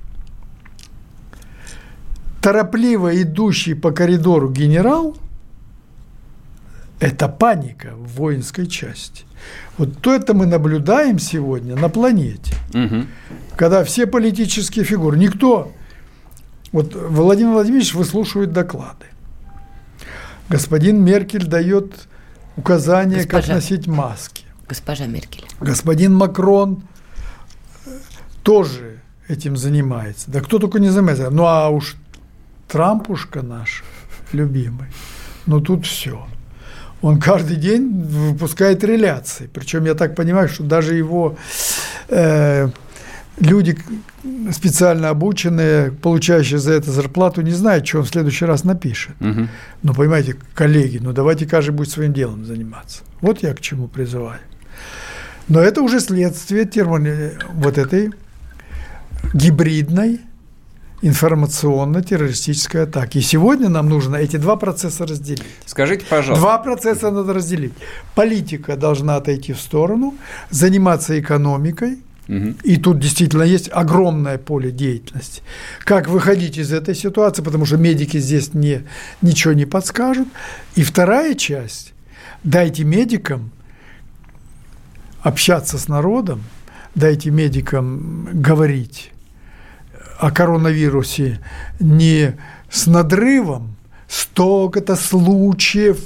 Торопливо 2.42 3.22
идущий 3.22 3.74
по 3.74 3.90
коридору 3.92 4.50
генерал– 4.50 5.16
это 7.00 7.28
паника 7.28 7.94
в 7.94 8.16
воинской 8.16 8.66
части. 8.66 9.24
Вот 9.78 9.98
то 10.00 10.14
это 10.14 10.34
мы 10.34 10.46
наблюдаем 10.46 11.18
сегодня 11.18 11.74
на 11.74 11.88
планете, 11.88 12.54
угу. 12.74 13.06
когда 13.56 13.84
все 13.84 14.06
политические 14.06 14.84
фигуры, 14.84 15.18
никто, 15.18 15.72
вот 16.72 16.94
Владимир 16.94 17.52
Владимирович 17.52 17.94
выслушивает 17.94 18.52
доклады. 18.52 19.06
Господин 20.50 21.02
Меркель 21.02 21.46
дает 21.46 22.08
указания, 22.56 23.18
Госпожа. 23.18 23.46
как 23.46 23.54
носить 23.54 23.86
маски. 23.86 24.44
Госпожа 24.68 25.06
Меркель. 25.06 25.44
Господин 25.60 26.14
Макрон 26.14 26.82
тоже 28.42 29.00
этим 29.28 29.56
занимается. 29.56 30.30
Да 30.30 30.40
кто 30.40 30.58
только 30.58 30.80
не 30.80 30.90
занимается. 30.90 31.30
Ну 31.30 31.46
а 31.46 31.68
уж 31.68 31.96
Трампушка 32.68 33.42
наш 33.42 33.82
любимый, 34.32 34.86
ну 35.46 35.60
тут 35.60 35.86
все. 35.86 36.26
Он 37.02 37.18
каждый 37.18 37.56
день 37.56 37.90
выпускает 37.90 38.84
реляции. 38.84 39.48
Причем 39.52 39.86
я 39.86 39.94
так 39.94 40.14
понимаю, 40.14 40.48
что 40.48 40.62
даже 40.62 40.94
его 40.94 41.36
э, 42.08 42.68
люди 43.38 43.78
специально 44.52 45.08
обученные, 45.08 45.92
получающие 45.92 46.58
за 46.58 46.72
это 46.72 46.90
зарплату, 46.90 47.42
не 47.42 47.52
знают, 47.52 47.86
что 47.86 47.98
он 47.98 48.04
в 48.04 48.08
следующий 48.08 48.44
раз 48.44 48.64
напишет. 48.64 49.14
Угу. 49.20 49.48
Ну, 49.82 49.94
понимаете, 49.94 50.36
коллеги, 50.54 50.98
ну 50.98 51.12
давайте 51.12 51.46
каждый 51.46 51.70
будет 51.70 51.90
своим 51.90 52.12
делом 52.12 52.44
заниматься. 52.44 53.02
Вот 53.20 53.42
я 53.42 53.54
к 53.54 53.60
чему 53.60 53.88
призываю. 53.88 54.40
Но 55.48 55.60
это 55.60 55.82
уже 55.82 56.00
следствие 56.00 56.64
термони... 56.64 57.32
вот 57.54 57.78
этой 57.78 58.10
гибридной 59.34 60.20
информационно-террористической 61.02 62.82
атаки. 62.82 63.18
И 63.18 63.20
сегодня 63.22 63.68
нам 63.68 63.88
нужно 63.88 64.16
эти 64.16 64.36
два 64.36 64.56
процесса 64.56 65.06
разделить. 65.06 65.42
Скажите, 65.64 66.04
пожалуйста. 66.08 66.40
Два 66.40 66.58
процесса 66.58 67.10
надо 67.10 67.32
разделить. 67.32 67.72
Политика 68.14 68.76
должна 68.76 69.16
отойти 69.16 69.52
в 69.52 69.60
сторону, 69.60 70.14
заниматься 70.50 71.18
экономикой, 71.18 71.98
и 72.62 72.76
тут 72.76 73.00
действительно 73.00 73.42
есть 73.42 73.68
огромное 73.72 74.38
поле 74.38 74.70
деятельности. 74.70 75.42
Как 75.80 76.08
выходить 76.08 76.58
из 76.58 76.72
этой 76.72 76.94
ситуации, 76.94 77.42
потому 77.42 77.66
что 77.66 77.76
медики 77.76 78.18
здесь 78.18 78.54
не, 78.54 78.82
ничего 79.20 79.52
не 79.52 79.66
подскажут. 79.66 80.28
И 80.76 80.84
вторая 80.84 81.34
часть– 81.34 81.92
дайте 82.44 82.84
медикам 82.84 83.50
общаться 85.22 85.76
с 85.76 85.88
народом, 85.88 86.44
дайте 86.94 87.30
медикам 87.30 88.28
говорить 88.32 89.10
о 90.18 90.30
коронавирусе 90.30 91.40
не 91.80 92.36
с 92.70 92.86
надрывом, 92.86 93.74
столько-то 94.06 94.94
случаев 94.94 95.98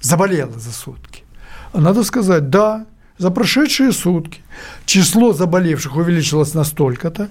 заболело 0.00 0.58
за 0.58 0.72
сутки. 0.72 1.24
А 1.72 1.80
надо 1.80 2.02
сказать, 2.02 2.48
да, 2.48 2.86
за 3.24 3.30
прошедшие 3.30 3.92
сутки 3.92 4.40
число 4.84 5.32
заболевших 5.32 5.96
увеличилось 5.96 6.54
на 6.54 6.64
столько-то, 6.64 7.28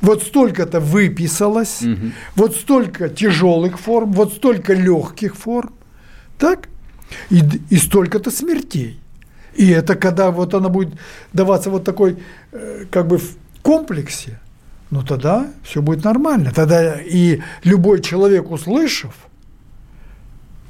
вот 0.00 0.22
столько-то 0.22 0.80
выписалось, 0.80 1.82
угу. 1.82 2.10
вот 2.34 2.56
столько 2.56 3.08
тяжелых 3.08 3.78
форм, 3.78 4.12
вот 4.12 4.32
столько 4.32 4.74
легких 4.74 5.36
форм, 5.36 5.70
так? 6.36 6.68
И, 7.30 7.42
и 7.70 7.76
столько-то 7.76 8.32
смертей. 8.32 8.98
И 9.54 9.70
это 9.70 9.94
когда 9.94 10.30
вот 10.32 10.54
она 10.54 10.68
будет 10.68 10.94
даваться 11.32 11.70
вот 11.70 11.84
такой, 11.84 12.16
э, 12.50 12.86
как 12.90 13.06
бы 13.06 13.18
в 13.18 13.36
комплексе, 13.62 14.40
ну 14.90 15.02
тогда 15.02 15.46
все 15.62 15.80
будет 15.80 16.04
нормально. 16.04 16.50
Тогда 16.52 17.00
и 17.00 17.40
любой 17.62 18.00
человек, 18.02 18.50
услышав, 18.50 19.14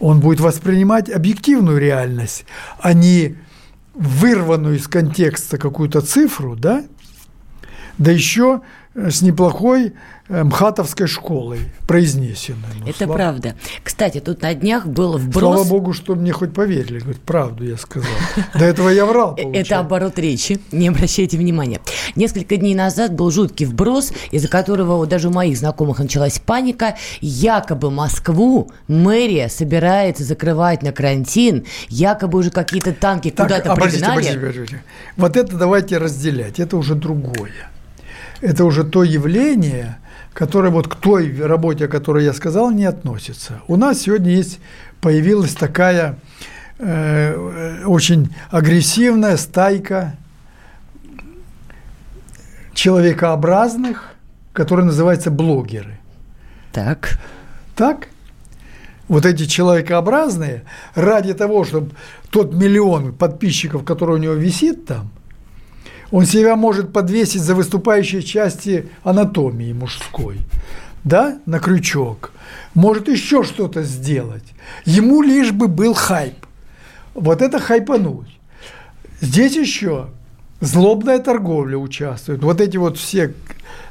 он 0.00 0.20
будет 0.20 0.40
воспринимать 0.40 1.08
объективную 1.10 1.78
реальность, 1.78 2.44
а 2.78 2.92
не 2.92 3.36
вырванную 3.96 4.76
из 4.76 4.88
контекста 4.88 5.58
какую-то 5.58 6.00
цифру, 6.02 6.54
да, 6.54 6.84
да 7.98 8.10
еще 8.10 8.60
с 8.96 9.20
неплохой 9.20 9.92
э, 10.28 10.44
МХАТовской 10.44 11.06
школой 11.06 11.60
произнесенной. 11.86 12.62
Ну, 12.80 12.88
Это 12.88 13.04
слава... 13.04 13.12
правда. 13.12 13.54
Кстати, 13.84 14.20
тут 14.20 14.42
на 14.42 14.54
днях 14.54 14.86
был 14.86 15.18
вброс... 15.18 15.54
Слава 15.56 15.64
богу, 15.64 15.92
что 15.92 16.14
мне 16.14 16.32
хоть 16.32 16.54
поверили. 16.54 17.00
Говорит, 17.00 17.20
правду 17.20 17.64
я 17.64 17.76
сказал. 17.76 18.10
До 18.54 18.64
этого 18.64 18.88
я 18.88 19.04
врал, 19.04 19.36
получается. 19.36 19.74
Это 19.74 19.80
оборот 19.80 20.18
речи. 20.18 20.60
Не 20.72 20.88
обращайте 20.88 21.36
внимания. 21.36 21.80
Несколько 22.14 22.56
дней 22.56 22.74
назад 22.74 23.14
был 23.14 23.30
жуткий 23.30 23.66
вброс, 23.66 24.12
из-за 24.30 24.48
которого 24.48 25.06
даже 25.06 25.28
у 25.28 25.32
моих 25.32 25.58
знакомых 25.58 25.98
началась 25.98 26.38
паника. 26.38 26.96
Якобы 27.20 27.90
Москву 27.90 28.70
мэрия 28.88 29.48
собирается 29.48 30.24
закрывать 30.24 30.82
на 30.82 30.92
карантин. 30.92 31.66
Якобы 31.88 32.38
уже 32.38 32.50
какие-то 32.50 32.94
танки 32.94 33.28
куда-то 33.28 33.72
а, 33.72 33.76
пригнали. 33.76 34.80
Вот 35.16 35.36
это 35.36 35.56
давайте 35.56 35.98
разделять. 35.98 36.58
Это 36.58 36.78
уже 36.78 36.94
другое 36.94 37.52
это 38.40 38.64
уже 38.64 38.84
то 38.84 39.02
явление, 39.02 39.98
которое 40.32 40.70
вот 40.70 40.88
к 40.88 40.96
той 40.96 41.34
работе, 41.40 41.86
о 41.86 41.88
которой 41.88 42.24
я 42.24 42.32
сказал, 42.32 42.70
не 42.70 42.84
относится. 42.84 43.62
У 43.68 43.76
нас 43.76 44.00
сегодня 44.00 44.32
есть, 44.32 44.60
появилась 45.00 45.54
такая 45.54 46.18
э, 46.78 47.84
очень 47.86 48.34
агрессивная 48.50 49.36
стайка 49.36 50.16
человекообразных, 52.74 54.10
которые 54.52 54.86
называются 54.86 55.30
блогеры. 55.30 55.98
Так. 56.72 57.18
Так? 57.74 58.08
Вот 59.08 59.24
эти 59.24 59.46
человекообразные, 59.46 60.64
ради 60.94 61.32
того, 61.32 61.64
чтобы 61.64 61.92
тот 62.30 62.52
миллион 62.52 63.14
подписчиков, 63.14 63.84
который 63.84 64.16
у 64.16 64.18
него 64.18 64.34
висит 64.34 64.84
там, 64.84 65.10
он 66.10 66.26
себя 66.26 66.56
может 66.56 66.92
подвесить 66.92 67.42
за 67.42 67.54
выступающие 67.54 68.22
части 68.22 68.88
анатомии 69.02 69.72
мужской, 69.72 70.38
да, 71.04 71.38
на 71.46 71.58
крючок. 71.58 72.32
Может 72.74 73.08
еще 73.08 73.42
что-то 73.42 73.82
сделать. 73.82 74.44
Ему 74.84 75.22
лишь 75.22 75.52
бы 75.52 75.68
был 75.68 75.94
хайп. 75.94 76.34
Вот 77.14 77.42
это 77.42 77.58
хайпануть. 77.58 78.38
Здесь 79.20 79.56
еще 79.56 80.08
злобная 80.60 81.18
торговля 81.18 81.78
участвует. 81.78 82.42
Вот 82.42 82.60
эти 82.60 82.76
вот 82.76 82.98
все 82.98 83.32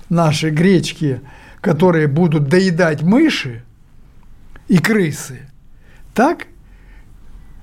наши 0.10 0.50
гречки, 0.50 1.22
которые 1.62 2.08
будут 2.08 2.48
доедать 2.48 3.02
мыши 3.02 3.64
и 4.68 4.78
крысы, 4.78 5.42
так 6.14 6.48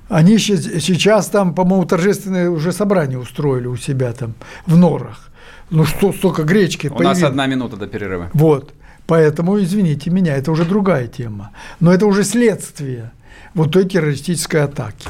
они 0.08 0.38
сейчас 0.38 1.26
там, 1.28 1.54
по-моему, 1.54 1.84
торжественное 1.84 2.50
уже 2.50 2.72
собрание 2.72 3.18
устроили 3.18 3.66
у 3.66 3.76
себя 3.76 4.12
там 4.12 4.34
в 4.66 4.76
норах. 4.76 5.30
Ну 5.70 5.84
что, 5.84 6.12
столько 6.12 6.42
гречки. 6.42 6.88
У 6.88 6.90
появилось. 6.90 7.20
нас 7.20 7.30
одна 7.30 7.46
минута 7.46 7.76
до 7.76 7.86
перерыва. 7.86 8.30
Вот. 8.34 8.74
Поэтому, 9.06 9.58
извините 9.60 10.10
меня, 10.10 10.36
это 10.36 10.52
уже 10.52 10.64
другая 10.64 11.06
тема. 11.06 11.50
Но 11.80 11.92
это 11.92 12.06
уже 12.06 12.24
следствие 12.24 13.10
вот 13.54 13.72
той 13.72 13.84
террористической 13.84 14.62
атаки. 14.62 15.08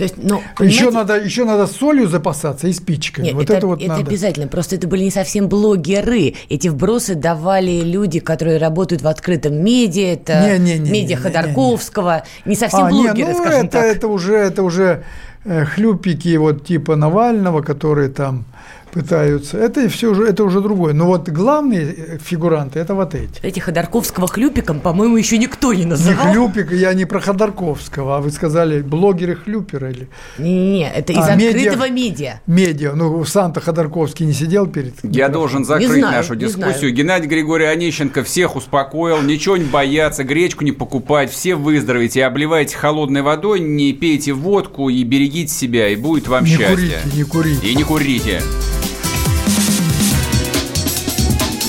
То 0.00 0.04
есть, 0.04 0.14
ну, 0.16 0.40
еще, 0.60 0.90
надо, 0.90 1.20
еще 1.20 1.44
надо 1.44 1.66
солью 1.66 2.08
запасаться 2.08 2.66
и 2.68 2.72
спичками. 2.72 3.26
Нет, 3.26 3.34
вот 3.34 3.44
это, 3.44 3.52
это 3.52 3.66
вот 3.66 3.80
это 3.80 3.88
надо. 3.88 4.00
обязательно. 4.00 4.48
Просто 4.48 4.76
это 4.76 4.88
были 4.88 5.04
не 5.04 5.10
совсем 5.10 5.46
блогеры. 5.46 6.36
Эти 6.48 6.68
вбросы 6.68 7.14
давали 7.14 7.82
люди, 7.82 8.18
которые 8.18 8.56
работают 8.56 9.02
в 9.02 9.08
открытом 9.08 9.62
медиа. 9.62 10.14
Это 10.14 10.56
не, 10.56 10.58
не, 10.58 10.78
не, 10.78 10.90
медиа 10.90 11.16
не, 11.16 11.22
Ходорковского. 11.22 12.24
Не, 12.46 12.48
не. 12.48 12.50
не 12.52 12.56
совсем 12.56 12.84
а, 12.84 12.88
блогеры, 12.88 13.14
не, 13.14 13.24
ну, 13.24 13.44
скажем 13.44 13.66
это, 13.66 13.72
так. 13.72 13.84
Это 13.84 14.08
уже, 14.08 14.36
это 14.36 14.62
уже 14.62 15.04
э, 15.44 15.66
хлюпики 15.66 16.34
вот 16.38 16.64
типа 16.64 16.96
Навального, 16.96 17.60
которые 17.60 18.08
там 18.08 18.46
пытаются. 18.92 19.58
Это 19.58 19.88
все 19.88 20.10
уже, 20.10 20.26
это 20.26 20.44
уже 20.44 20.60
другое. 20.60 20.92
Но 20.92 21.06
вот 21.06 21.28
главные 21.28 21.94
э, 21.96 22.18
фигуранты 22.18 22.78
это 22.78 22.94
вот 22.94 23.14
эти. 23.14 23.40
Эти 23.42 23.60
Ходорковского 23.60 24.26
хлюпиком, 24.26 24.80
по-моему, 24.80 25.16
еще 25.16 25.38
никто 25.38 25.72
не 25.72 25.84
называл. 25.84 26.26
Не 26.26 26.32
хлюпик, 26.32 26.72
я 26.72 26.94
не 26.94 27.04
про 27.04 27.20
Ходорковского, 27.20 28.18
а 28.18 28.20
вы 28.20 28.30
сказали 28.30 28.82
блогеры 28.82 29.36
хлюпера 29.36 29.90
или. 29.90 30.08
Не, 30.38 30.90
это 30.90 31.12
из 31.12 31.18
а, 31.18 31.34
открытого 31.34 31.88
медиа. 31.88 32.40
Медиа. 32.46 32.92
Ну, 32.94 33.24
Санта 33.24 33.60
Ходорковский 33.60 34.26
не 34.26 34.32
сидел 34.32 34.66
перед. 34.66 34.94
Я 35.02 35.28
должен 35.28 35.64
закрыть 35.64 35.90
знаю, 35.90 36.16
нашу 36.16 36.36
дискуссию. 36.36 36.78
Знаю. 36.78 36.94
Геннадий 36.94 37.28
Григорий 37.28 37.66
Онищенко 37.66 38.24
всех 38.24 38.56
успокоил, 38.56 39.22
ничего 39.22 39.56
не 39.56 39.64
бояться, 39.64 40.24
гречку 40.24 40.64
не 40.64 40.72
покупать, 40.72 41.30
все 41.30 41.54
выздоровеете, 41.54 42.24
обливайте 42.24 42.76
холодной 42.76 43.22
водой, 43.22 43.60
не 43.60 43.92
пейте 43.92 44.32
водку 44.32 44.88
и 44.88 45.02
берегите 45.04 45.52
себя, 45.52 45.88
и 45.88 45.96
будет 45.96 46.28
вам 46.28 46.44
не 46.44 46.50
счастье. 46.50 46.74
Курите, 46.74 47.16
не 47.16 47.24
курите. 47.24 47.66
И 47.66 47.74
не 47.74 47.82
курите. 47.84 48.42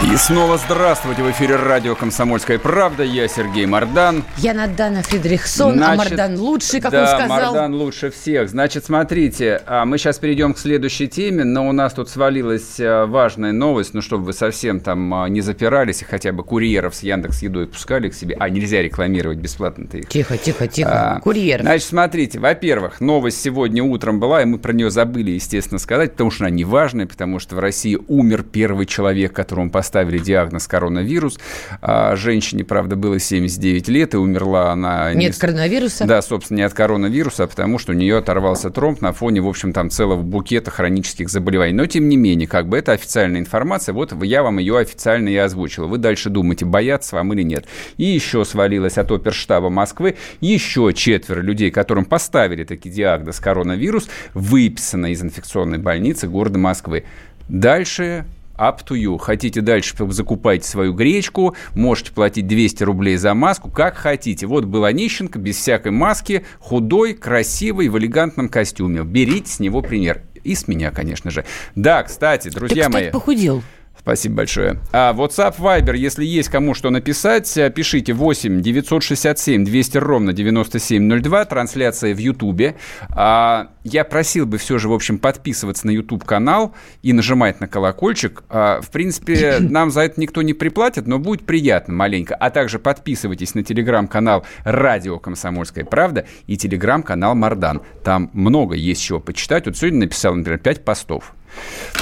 И 0.00 0.16
снова 0.16 0.56
здравствуйте 0.58 1.22
в 1.22 1.30
эфире 1.32 1.56
радио 1.56 1.96
«Комсомольская 1.96 2.60
правда». 2.60 3.02
Я 3.02 3.26
Сергей 3.26 3.66
Мардан. 3.66 4.22
Я 4.36 4.54
Надана 4.54 5.02
Фридрихсон, 5.02 5.72
а 5.82 5.96
Значит, 5.96 6.10
Мардан 6.10 6.38
лучший, 6.38 6.80
как 6.80 6.92
да, 6.92 7.02
он 7.02 7.08
сказал. 7.08 7.52
Мардан 7.52 7.74
лучше 7.74 8.10
всех. 8.10 8.48
Значит, 8.48 8.84
смотрите, 8.84 9.60
а, 9.66 9.84
мы 9.84 9.98
сейчас 9.98 10.20
перейдем 10.20 10.54
к 10.54 10.58
следующей 10.58 11.08
теме, 11.08 11.42
но 11.42 11.68
у 11.68 11.72
нас 11.72 11.94
тут 11.94 12.08
свалилась 12.08 12.78
а, 12.78 13.06
важная 13.06 13.50
новость, 13.50 13.92
ну, 13.92 14.00
чтобы 14.00 14.26
вы 14.26 14.34
совсем 14.34 14.78
там 14.78 15.12
а, 15.12 15.28
не 15.28 15.40
запирались 15.40 16.02
и 16.02 16.04
хотя 16.04 16.30
бы 16.30 16.44
курьеров 16.44 16.94
с 16.94 17.02
Яндекс 17.02 17.42
Едой 17.42 17.66
пускали 17.66 18.08
к 18.08 18.14
себе. 18.14 18.36
А, 18.38 18.48
нельзя 18.48 18.80
рекламировать 18.80 19.38
бесплатно-то 19.38 19.98
их. 19.98 20.08
Тихо, 20.08 20.38
тихо, 20.38 20.68
тихо. 20.68 21.16
А, 21.16 21.20
Курьер. 21.20 21.62
Значит, 21.62 21.88
смотрите, 21.88 22.38
во-первых, 22.38 23.00
новость 23.00 23.42
сегодня 23.42 23.82
утром 23.82 24.20
была, 24.20 24.42
и 24.42 24.44
мы 24.44 24.58
про 24.58 24.72
нее 24.72 24.92
забыли, 24.92 25.32
естественно, 25.32 25.80
сказать, 25.80 26.12
потому 26.12 26.30
что 26.30 26.44
она 26.44 26.50
не 26.50 26.64
важная, 26.64 27.06
потому 27.06 27.40
что 27.40 27.56
в 27.56 27.58
России 27.58 27.98
умер 28.06 28.44
первый 28.44 28.86
человек, 28.86 29.32
которому 29.32 29.72
поставили 29.72 29.87
диагноз 29.90 30.66
коронавирус. 30.66 31.38
А, 31.80 32.16
женщине, 32.16 32.64
правда, 32.64 32.96
было 32.96 33.18
79 33.18 33.88
лет, 33.88 34.14
и 34.14 34.16
умерла 34.16 34.72
она... 34.72 35.12
Нет 35.14 35.34
не... 35.34 35.38
коронавируса? 35.38 36.04
Да, 36.04 36.22
собственно, 36.22 36.58
не 36.58 36.62
от 36.62 36.74
коронавируса, 36.74 37.44
а 37.44 37.46
потому 37.46 37.78
что 37.78 37.92
у 37.92 37.94
нее 37.94 38.18
оторвался 38.18 38.70
тромб 38.70 39.00
на 39.00 39.12
фоне, 39.12 39.40
в 39.40 39.48
общем, 39.48 39.72
там 39.72 39.90
целого 39.90 40.22
букета 40.22 40.70
хронических 40.70 41.28
заболеваний. 41.28 41.74
Но, 41.74 41.86
тем 41.86 42.08
не 42.08 42.16
менее, 42.16 42.48
как 42.48 42.68
бы 42.68 42.78
это 42.78 42.92
официальная 42.92 43.40
информация, 43.40 43.92
вот 43.92 44.12
я 44.22 44.42
вам 44.42 44.58
ее 44.58 44.78
официально 44.78 45.28
и 45.28 45.36
озвучил. 45.36 45.88
Вы 45.88 45.98
дальше 45.98 46.30
думаете, 46.30 46.64
бояться 46.64 47.16
вам 47.16 47.32
или 47.32 47.42
нет. 47.42 47.66
И 47.96 48.04
еще 48.04 48.44
свалилось 48.44 48.98
от 48.98 49.10
оперштаба 49.10 49.70
Москвы 49.70 50.16
еще 50.40 50.92
четверо 50.94 51.40
людей, 51.40 51.70
которым 51.70 52.04
поставили 52.04 52.64
таки 52.64 52.90
диагноз 52.90 53.40
коронавирус, 53.40 54.08
выписано 54.34 55.06
из 55.12 55.22
инфекционной 55.22 55.78
больницы 55.78 56.28
города 56.28 56.58
Москвы. 56.58 57.04
Дальше 57.48 58.24
up 58.58 58.84
to 58.86 58.96
you. 58.96 59.18
Хотите 59.18 59.60
дальше 59.60 59.94
закупайте 60.10 60.68
свою 60.68 60.92
гречку, 60.92 61.54
можете 61.74 62.12
платить 62.12 62.46
200 62.46 62.82
рублей 62.84 63.16
за 63.16 63.34
маску, 63.34 63.70
как 63.70 63.96
хотите. 63.96 64.46
Вот 64.46 64.64
был 64.64 64.84
Онищенко 64.84 65.38
без 65.38 65.56
всякой 65.56 65.92
маски, 65.92 66.44
худой, 66.58 67.14
красивый, 67.14 67.88
в 67.88 67.96
элегантном 67.98 68.48
костюме. 68.48 69.02
Берите 69.02 69.50
с 69.50 69.60
него 69.60 69.80
пример. 69.82 70.22
И 70.44 70.54
с 70.54 70.68
меня, 70.68 70.90
конечно 70.90 71.30
же. 71.30 71.44
Да, 71.74 72.02
кстати, 72.02 72.48
друзья 72.48 72.84
Ты, 72.84 72.88
кстати, 72.90 73.04
мои. 73.04 73.12
похудел. 73.12 73.62
Спасибо 74.00 74.36
большое. 74.36 74.78
А 74.92 75.12
WhatsApp, 75.12 75.56
Viber, 75.58 75.96
если 75.96 76.24
есть 76.24 76.48
кому 76.48 76.74
что 76.74 76.90
написать, 76.90 77.56
э, 77.56 77.70
пишите 77.70 78.12
8 78.12 78.62
967 78.62 79.64
200 79.64 79.98
ровно 79.98 80.32
9702. 80.32 81.44
Трансляция 81.44 82.14
в 82.14 82.18
Ютубе. 82.18 82.76
А, 83.10 83.68
я 83.84 84.04
просил 84.04 84.46
бы 84.46 84.58
все 84.58 84.78
же, 84.78 84.88
в 84.88 84.92
общем, 84.92 85.18
подписываться 85.18 85.86
на 85.86 85.90
YouTube 85.90 86.24
канал 86.24 86.74
и 87.02 87.12
нажимать 87.12 87.60
на 87.60 87.68
колокольчик. 87.68 88.44
А, 88.48 88.80
в 88.80 88.90
принципе, 88.90 89.58
нам 89.60 89.90
за 89.90 90.02
это 90.02 90.20
никто 90.20 90.42
не 90.42 90.54
приплатит, 90.54 91.06
но 91.06 91.18
будет 91.18 91.44
приятно 91.44 91.94
маленько. 91.94 92.34
А 92.34 92.50
также 92.50 92.78
подписывайтесь 92.78 93.54
на 93.54 93.62
телеграм-канал 93.62 94.44
Радио 94.64 95.18
Комсомольская 95.18 95.84
правда 95.84 96.26
и 96.46 96.56
телеграм-канал 96.56 97.34
Мардан. 97.34 97.82
Там 98.04 98.30
много 98.32 98.74
есть 98.74 99.02
чего 99.02 99.20
почитать. 99.20 99.66
Вот 99.66 99.76
сегодня 99.76 100.00
написал, 100.00 100.34
например, 100.34 100.58
5 100.60 100.84
постов. 100.84 101.34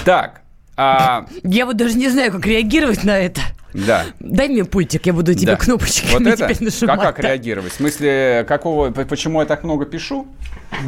Так, 0.04 0.42
а, 0.76 1.26
Я 1.42 1.66
вот 1.66 1.76
даже 1.76 1.96
не 1.96 2.08
знаю, 2.08 2.32
как 2.32 2.46
реагировать 2.46 3.04
на 3.04 3.18
это. 3.18 3.40
да. 3.72 4.04
Дай 4.20 4.48
мне 4.48 4.64
пультик, 4.64 5.06
я 5.06 5.12
буду 5.12 5.34
тебе 5.34 5.52
Да. 5.52 5.56
кнопочками 5.56 6.12
Вот 6.12 6.22
это? 6.26 6.36
теперь 6.48 6.64
нажимать. 6.64 7.00
Как, 7.00 7.14
как 7.16 7.22
Да. 7.22 7.28
реагировать? 7.28 7.72
В 7.72 7.76
смысле, 7.76 8.44
какого, 8.48 8.90
почему 8.90 9.40
я 9.40 9.46
так 9.46 9.64
много 9.64 9.84
пишу? 9.86 10.26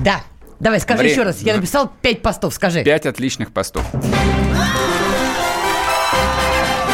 Да. 0.04 0.20
Давай, 0.60 0.80
скажи 0.80 0.98
Время. 0.98 1.12
еще 1.12 1.22
раз. 1.22 1.40
Я 1.42 1.54
написал 1.56 1.92
пять 2.02 2.20
постов, 2.20 2.52
скажи. 2.52 2.82
Пять 2.82 3.06
отличных 3.06 3.52
постов. 3.52 3.84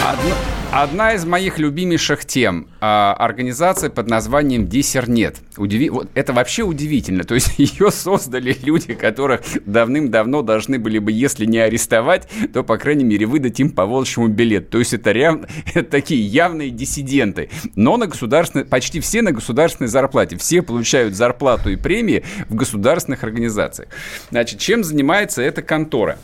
Одна, 0.07 0.35
одна 0.83 1.15
из 1.15 1.25
моих 1.25 1.59
любимейших 1.59 2.25
тем 2.25 2.67
а, 2.81 3.15
организация 3.15 3.91
под 3.91 4.09
названием 4.09 4.67
Диссернет. 4.67 5.37
Удиви... 5.57 5.89
Вот 5.89 6.11
это 6.15 6.33
вообще 6.33 6.63
удивительно. 6.63 7.25
То 7.25 7.35
есть 7.35 7.55
ее 7.59 7.91
создали 7.91 8.57
люди, 8.63 8.95
которых 8.95 9.43
давным-давно 9.67 10.43
должны 10.43 10.79
были 10.79 10.99
бы, 10.99 11.13
если 11.13 11.47
не 11.47 11.59
арестовать, 11.59 12.29
то, 12.53 12.65
по 12.65 12.77
крайней 12.77 13.05
мере, 13.05 13.27
выдать 13.27 13.61
им 13.61 13.71
по 13.71 13.87
волчьему 13.87 14.29
билет. 14.29 14.71
То 14.71 14.79
есть 14.79 14.95
это, 14.95 15.13
ряв- 15.13 15.49
это 15.75 15.89
такие 15.89 16.25
явные 16.27 16.71
диссиденты. 16.71 17.51
Но 17.77 17.97
на 17.97 18.07
государственной, 18.07 18.65
почти 18.65 19.01
все 19.01 19.23
на 19.23 19.31
государственной 19.33 19.89
зарплате. 19.89 20.37
Все 20.37 20.61
получают 20.63 21.15
зарплату 21.15 21.71
и 21.71 21.77
премии 21.77 22.25
в 22.49 22.55
государственных 22.57 23.23
организациях. 23.23 23.89
Значит, 24.31 24.59
чем 24.59 24.83
занимается 24.83 25.41
эта 25.41 25.63
контора? 25.63 26.19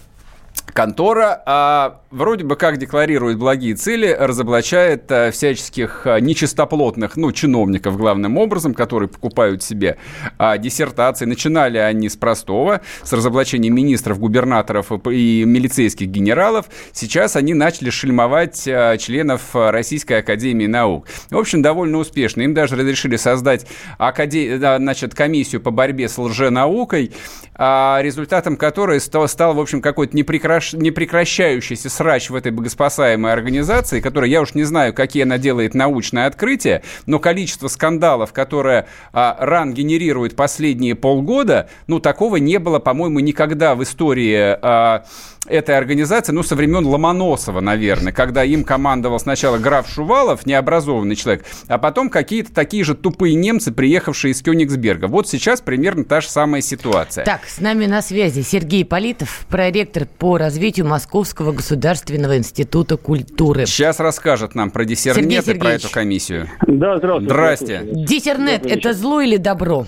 Контора 0.73 1.43
а, 1.47 2.01
вроде 2.11 2.45
бы 2.45 2.57
как 2.57 2.79
декларирует 2.79 3.39
благие 3.39 3.75
цели, 3.75 4.17
разоблачает 4.19 5.11
а, 5.11 5.31
всяческих 5.31 6.07
а, 6.07 6.21
нечистоплотных, 6.21 7.17
ну, 7.17 7.33
чиновников 7.33 7.97
главным 7.97 8.37
образом, 8.39 8.75
которые 8.75 9.09
покупают 9.09 9.63
себе 9.63 9.97
а, 10.39 10.59
диссертации. 10.59 11.25
Начинали 11.25 11.79
они 11.79 12.09
с 12.09 12.17
простого, 12.17 12.81
с 13.03 13.13
разоблачения 13.13 13.71
министров, 13.71 14.19
губернаторов 14.19 14.93
и, 15.09 15.41
и 15.41 15.45
милицейских 15.45 16.09
генералов. 16.09 16.67
Сейчас 16.93 17.37
они 17.37 17.55
начали 17.55 17.91
шельмовать 17.91 18.67
а, 18.69 18.97
членов 18.97 19.55
Российской 19.55 20.19
Академии 20.19 20.67
Наук. 20.67 21.07
В 21.31 21.39
общем, 21.39 21.63
довольно 21.63 21.99
успешно. 21.99 22.43
Им 22.43 22.55
даже 22.55 22.77
разрешили 22.77 23.17
создать 23.17 23.67
акаде... 23.99 24.59
значит, 24.59 25.15
комиссию 25.15 25.61
по 25.61 25.71
борьбе 25.71 26.09
с 26.09 26.19
лженаукой, 26.19 27.13
а, 27.55 28.01
результатом 28.03 28.57
которой 28.57 29.01
стал, 29.01 29.29
стал 29.29 29.55
в 29.55 29.61
общем, 29.61 29.83
какой-то 29.83 30.17
непрекращ- 30.61 31.01
непрекращающийся 31.21 31.91
срач 31.91 32.31
в 32.31 32.35
этой 32.35 32.53
богоспасаемой 32.53 33.33
организации, 33.33 34.01
которая, 34.01 34.31
я 34.31 34.43
уж 34.43 34.55
не 34.55 34.65
знаю, 34.65 34.95
какие 34.95 35.25
она 35.25 35.39
делает 35.39 35.75
научные 35.75 36.27
открытия, 36.27 36.83
но 37.07 37.19
количество 37.19 37.69
скандалов, 37.69 38.33
которое 38.33 38.87
а, 39.13 39.37
РАН 39.39 39.75
генерирует 39.75 40.37
последние 40.37 40.95
полгода, 40.95 41.69
ну, 41.87 42.01
такого 42.01 42.37
не 42.37 42.59
было, 42.59 42.79
по-моему, 42.79 43.21
никогда 43.21 43.75
в 43.75 43.83
истории 43.83 44.57
а, 44.63 45.05
этой 45.47 45.77
организации, 45.77 46.33
ну, 46.33 46.43
со 46.43 46.55
времен 46.55 46.87
Ломоносова, 46.87 47.61
наверное, 47.61 48.13
когда 48.13 48.45
им 48.45 48.63
командовал 48.65 49.19
сначала 49.19 49.59
граф 49.59 49.89
Шувалов, 49.89 50.47
необразованный 50.47 51.17
человек, 51.17 51.45
а 51.67 51.79
потом 51.79 52.11
какие-то 52.11 52.53
такие 52.53 52.85
же 52.85 52.95
тупые 52.95 53.35
немцы, 53.35 53.73
приехавшие 53.73 54.33
из 54.33 54.43
Кёнигсберга. 54.43 55.07
Вот 55.07 55.29
сейчас 55.29 55.61
примерно 55.61 56.05
та 56.05 56.21
же 56.21 56.29
самая 56.29 56.61
ситуация. 56.61 57.25
Так, 57.25 57.47
с 57.47 57.61
нами 57.61 57.87
на 57.87 58.03
связи 58.03 58.43
Сергей 58.43 58.85
Политов, 58.85 59.47
проректор 59.49 60.07
по 60.07 60.37
развитию 60.51 60.85
Московского 60.85 61.53
государственного 61.53 62.37
института 62.37 62.97
культуры. 62.97 63.67
Сейчас 63.67 64.01
расскажет 64.01 64.57
нам 64.57 64.73
про 64.73 64.85
диссернет 64.85 65.47
и 65.47 65.55
про 65.55 65.75
эту 65.75 65.89
комиссию. 65.91 66.49
Да, 66.67 66.99
здравствуйте. 66.99 67.31
Здрасте. 67.31 67.81
Диссернет– 67.93 68.67
это 68.69 68.93
зло 68.93 69.21
или 69.21 69.37
добро? 69.37 69.87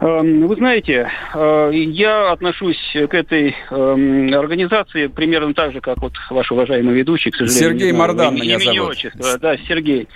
Эм, 0.00 0.46
Вы 0.46 0.54
знаете, 0.56 1.10
э, 1.34 1.70
я 1.72 2.32
отношусь 2.32 2.78
к 2.92 3.14
этой 3.14 3.56
эм, 3.70 4.32
организации 4.34 5.06
примерно 5.06 5.54
так 5.54 5.72
же, 5.72 5.80
как 5.80 5.98
вот 5.98 6.12
ваш 6.30 6.50
уважаемый 6.52 6.94
ведущий, 6.94 7.30
к 7.30 7.36
сожалению. 7.36 7.78
Сергей 7.78 7.92
Мардан 7.92 8.34
имени- 8.34 8.56
меня 8.56 8.58
зовут. 8.58 8.90
отчества. 8.92 9.38
Да, 9.40 9.56
Сергей. 9.68 10.08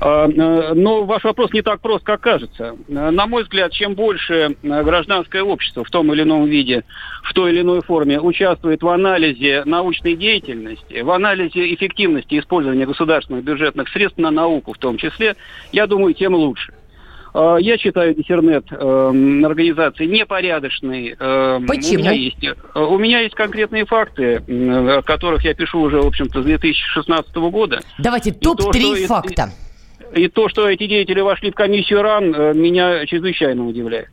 Э, 0.00 0.28
э, 0.28 0.74
Но 0.74 1.04
ваш 1.04 1.24
вопрос 1.24 1.52
не 1.52 1.62
так 1.62 1.80
прост, 1.80 2.04
как 2.04 2.20
кажется. 2.20 2.76
На 2.88 3.26
мой 3.26 3.42
взгляд, 3.42 3.72
чем 3.72 3.94
больше 3.94 4.56
э, 4.62 4.82
гражданское 4.82 5.42
общество 5.42 5.84
в 5.84 5.90
том 5.90 6.12
или 6.12 6.22
ином 6.22 6.44
виде, 6.46 6.84
в 7.22 7.32
той 7.32 7.52
или 7.52 7.60
иной 7.62 7.82
форме 7.82 8.20
участвует 8.20 8.82
в 8.82 8.88
анализе 8.88 9.62
научной 9.64 10.14
деятельности, 10.14 11.00
в 11.00 11.10
анализе 11.10 11.74
эффективности 11.74 12.38
использования 12.38 12.86
государственных 12.86 13.44
бюджетных 13.44 13.88
средств 13.88 14.18
на 14.18 14.30
науку 14.30 14.72
в 14.72 14.78
том 14.78 14.96
числе, 14.96 15.36
я 15.72 15.86
думаю, 15.86 16.14
тем 16.14 16.34
лучше. 16.34 16.72
Э, 17.36 17.58
Я 17.60 17.76
считаю 17.76 18.14
диссернет 18.14 18.64
э, 18.70 18.76
организацией 19.44 20.08
непорядочной. 20.08 21.14
Э, 21.18 21.60
Почему? 21.68 21.96
У 21.96 21.98
меня, 21.98 22.12
есть, 22.12 22.36
у 22.74 22.98
меня 22.98 23.20
есть 23.20 23.34
конкретные 23.34 23.84
факты, 23.84 24.36
о 24.48 25.02
которых 25.02 25.44
я 25.44 25.52
пишу 25.52 25.80
уже, 25.80 26.00
в 26.00 26.06
общем-то, 26.06 26.40
с 26.40 26.44
2016 26.44 27.34
года. 27.36 27.80
Давайте 27.98 28.32
то, 28.32 28.54
что 28.54 28.70
топ-3 28.72 29.02
и- 29.02 29.06
факта. 29.06 29.50
И 30.14 30.28
то, 30.28 30.48
что 30.48 30.68
эти 30.68 30.86
деятели 30.86 31.20
вошли 31.20 31.50
в 31.50 31.54
комиссию 31.54 32.00
РАН, 32.00 32.58
меня 32.58 33.04
чрезвычайно 33.06 33.66
удивляет. 33.66 34.08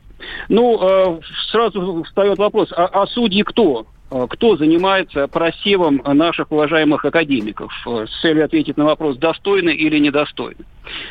Ну, 0.50 1.20
сразу 1.52 2.04
встает 2.04 2.38
вопрос, 2.40 2.74
а, 2.76 2.86
а 2.86 3.08
судьи 3.08 3.44
кто? 3.44 3.86
Э, 4.14 4.28
кто 4.30 4.56
занимается 4.58 5.28
просевом 5.28 6.02
наших 6.06 6.52
уважаемых 6.52 7.04
академиков 7.04 7.72
э, 7.88 8.06
с 8.08 8.22
целью 8.22 8.46
ответить 8.46 8.78
на 8.78 8.86
вопрос, 8.86 9.18
достойны 9.18 9.72
или 9.72 9.98
недостойны. 10.00 10.66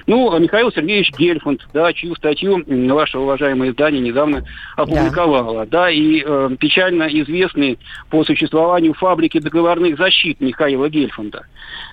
Ну, 0.07 0.39
Михаил 0.39 0.71
Сергеевич 0.71 1.13
Гельфанд, 1.17 1.67
да, 1.73 1.93
чью 1.93 2.15
статью 2.17 2.63
ваше 2.67 3.19
уважаемое 3.19 3.71
издание 3.71 4.01
недавно 4.01 4.45
опубликовало, 4.77 5.67
да, 5.67 5.85
да 5.85 5.91
и 5.91 6.23
э, 6.25 6.51
печально 6.59 7.05
известный 7.05 7.79
по 8.11 8.25
существованию 8.25 8.95
фабрики 8.95 9.39
договорных 9.39 9.97
защит 9.97 10.41
Михаила 10.41 10.89
Гельфанда, 10.89 11.47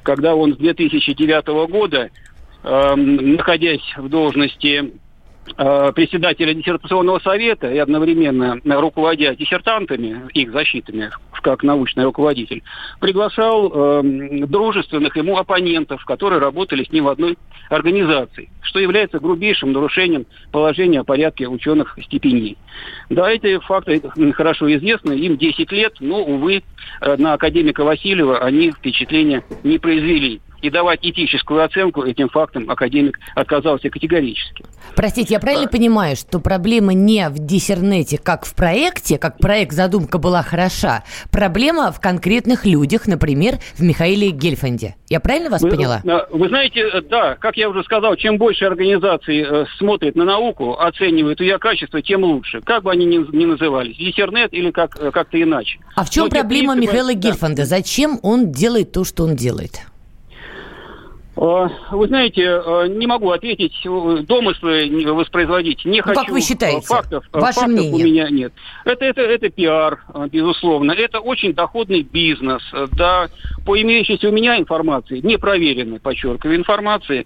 когда 0.04 0.36
он 0.36 0.54
с 0.54 0.58
2009 0.58 1.70
года, 1.70 2.10
э, 2.64 2.96
находясь 2.96 3.94
в 3.98 4.10
должности 4.10 4.92
председателя 5.56 6.54
диссертационного 6.54 7.20
совета 7.20 7.72
и 7.72 7.78
одновременно 7.78 8.60
руководя 8.66 9.36
диссертантами, 9.36 10.30
их 10.34 10.52
защитами, 10.52 11.10
как 11.42 11.64
научный 11.64 12.04
руководитель, 12.04 12.64
приглашал 13.00 13.72
э, 13.72 14.02
дружественных 14.48 15.16
ему 15.16 15.38
оппонентов, 15.38 16.04
которые 16.06 16.40
работали 16.40 16.84
с 16.84 16.92
ним 16.92 17.06
в 17.06 17.10
одной 17.10 17.38
организации, 17.70 18.50
что 18.62 18.80
является 18.80 19.20
грубейшим 19.20 19.72
нарушением 19.72 20.26
положения 20.52 21.02
о 21.02 21.04
порядке 21.04 21.48
ученых 21.48 21.98
степеней. 22.04 22.58
Да, 23.10 23.30
эти 23.30 23.60
факты 23.60 24.02
хорошо 24.34 24.72
известны, 24.76 25.14
им 25.14 25.38
10 25.38 25.72
лет, 25.72 25.94
но, 26.00 26.24
увы, 26.24 26.64
э, 27.02 27.16
на 27.18 27.34
академика 27.34 27.84
Васильева 27.84 28.40
они 28.40 28.72
впечатления 28.72 29.44
не 29.64 29.78
произвели 29.78 30.42
и 30.62 30.70
давать 30.70 31.00
этическую 31.02 31.64
оценку 31.64 32.04
этим 32.04 32.30
фактам 32.30 32.70
академик 32.70 33.20
отказался 33.36 33.90
категорически. 33.90 34.64
Простите, 34.96 35.34
я 35.34 35.40
правильно 35.40 35.66
а... 35.66 35.70
понимаю, 35.70 36.16
что 36.16 36.40
проблема 36.40 36.94
не 36.94 37.30
в 37.30 37.40
диссернете, 37.40 38.18
как 38.18 38.46
в 38.46 38.56
проекте, 38.56 39.18
как 39.18 39.38
проект 39.38 39.74
задумка 39.74 40.18
была 40.18 40.44
хороша, 40.44 41.04
проблема 41.32 41.92
в 41.92 42.00
конкретных 42.00 42.66
людях, 42.66 43.08
например, 43.08 43.56
в 43.76 43.82
Михаиле 43.82 44.32
Гельфанде. 44.32 44.96
Я 45.10 45.20
правильно 45.20 45.50
вас 45.50 45.62
вы, 45.62 45.70
поняла? 45.70 46.02
Вы 46.32 46.48
знаете, 46.50 46.82
э, 46.82 47.02
да, 47.02 47.36
как 47.36 47.58
я 47.58 47.70
уже 47.70 47.84
сказал, 47.84 48.16
чем 48.16 48.38
больше 48.38 48.66
организаций 48.66 49.40
э, 49.42 49.66
смотрит 49.78 50.16
на 50.16 50.26
науку, 50.26 50.74
оценивает 50.80 51.40
ее 51.40 51.58
качество, 51.58 52.02
тем 52.02 52.24
лучше. 52.24 52.62
Как 52.62 52.84
бы 52.84 52.92
они 52.92 53.06
ни, 53.06 53.18
ни 53.36 53.46
назывались, 53.46 53.98
диссернет 53.98 54.54
или 54.54 54.72
как, 54.72 54.98
э, 55.00 55.12
как-то 55.12 55.42
иначе. 55.42 55.80
А 55.96 56.04
в 56.04 56.10
чем 56.10 56.26
Но 56.26 56.30
проблема 56.30 56.74
принципы... 56.74 56.94
Михаила 56.94 57.14
Гельфанда? 57.14 57.64
Да. 57.64 57.66
Зачем 57.66 58.20
он 58.22 58.52
делает 58.52 58.92
то, 58.92 59.04
что 59.04 59.24
он 59.24 59.36
делает? 59.36 59.82
А, 61.42 61.70
вы 61.92 62.08
знаете, 62.08 62.50
а, 62.50 62.86
не 62.88 63.08
могу 63.08 63.32
ответить, 63.32 63.74
э, 63.86 64.18
домыслы 64.28 64.90
воспроизводить 65.14 65.86
не 65.86 66.00
ну, 66.00 66.04
хочу. 66.04 66.20
Как 66.20 66.30
вы 66.30 66.42
считаете? 66.42 66.86
Фактов, 66.86 67.24
Ваше 67.32 67.62
фактов 67.62 67.68
мнение? 67.70 67.94
у 67.94 67.98
меня 67.98 68.30
нет. 68.30 68.52
Это, 68.84 69.06
это, 69.06 69.22
это 69.22 69.50
пиар, 69.50 70.04
безусловно. 70.30 70.92
Это 70.92 71.20
очень 71.22 71.54
доходный 71.54 72.02
бизнес. 72.02 72.62
Да, 72.92 73.30
по 73.66 73.82
имеющейся 73.82 74.28
у 74.28 74.34
меня 74.34 74.60
информации, 74.60 75.22
непроверенной, 75.22 76.02
подчеркиваю, 76.02 76.58
информации, 76.58 77.26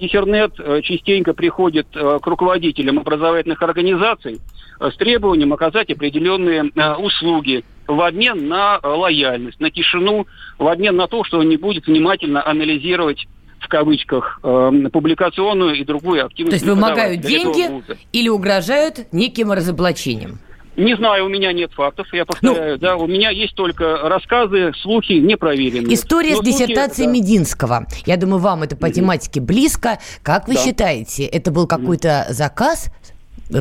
Диссернет 0.00 0.54
частенько 0.82 1.32
приходит 1.32 1.86
к 1.92 2.26
руководителям 2.26 2.98
образовательных 2.98 3.62
организаций 3.62 4.40
с 4.80 4.94
требованием 4.96 5.54
оказать 5.54 5.90
определенные 5.90 6.64
услуги 6.98 7.64
в 7.86 8.00
обмен 8.00 8.48
на 8.48 8.80
лояльность, 8.82 9.60
на 9.60 9.70
тишину, 9.70 10.26
в 10.58 10.66
обмен 10.68 10.96
на 10.96 11.06
то, 11.06 11.24
что 11.24 11.38
он 11.38 11.48
не 11.48 11.56
будет 11.56 11.86
внимательно 11.86 12.46
анализировать 12.46 13.26
в 13.66 13.68
кавычках, 13.68 14.38
э, 14.42 14.70
публикационную 14.92 15.74
и 15.74 15.84
другую 15.84 16.24
активность. 16.24 16.64
То 16.64 16.66
есть 16.66 16.66
вымогают 16.66 17.20
деньги 17.20 17.82
или 18.12 18.28
угрожают 18.28 19.12
неким 19.12 19.52
разоблачением? 19.52 20.38
Не 20.76 20.94
знаю, 20.94 21.24
у 21.24 21.28
меня 21.28 21.52
нет 21.52 21.72
фактов, 21.72 22.06
я 22.12 22.26
повторяю, 22.26 22.74
ну, 22.74 22.78
да, 22.78 22.96
у 22.96 23.06
меня 23.06 23.30
есть 23.30 23.54
только 23.54 23.96
рассказы, 24.08 24.72
слухи 24.82 25.14
непроверенные. 25.14 25.94
История 25.94 26.34
Но 26.34 26.42
с 26.42 26.44
диссертацией 26.44 27.06
да. 27.06 27.12
Мединского. 27.14 27.86
Я 28.04 28.18
думаю, 28.18 28.40
вам 28.40 28.62
это 28.62 28.76
по 28.76 28.90
тематике 28.90 29.40
близко. 29.40 29.98
Как 30.22 30.48
вы 30.48 30.54
да. 30.54 30.60
считаете, 30.60 31.24
это 31.24 31.50
был 31.50 31.66
какой-то 31.66 32.26
заказ, 32.28 32.90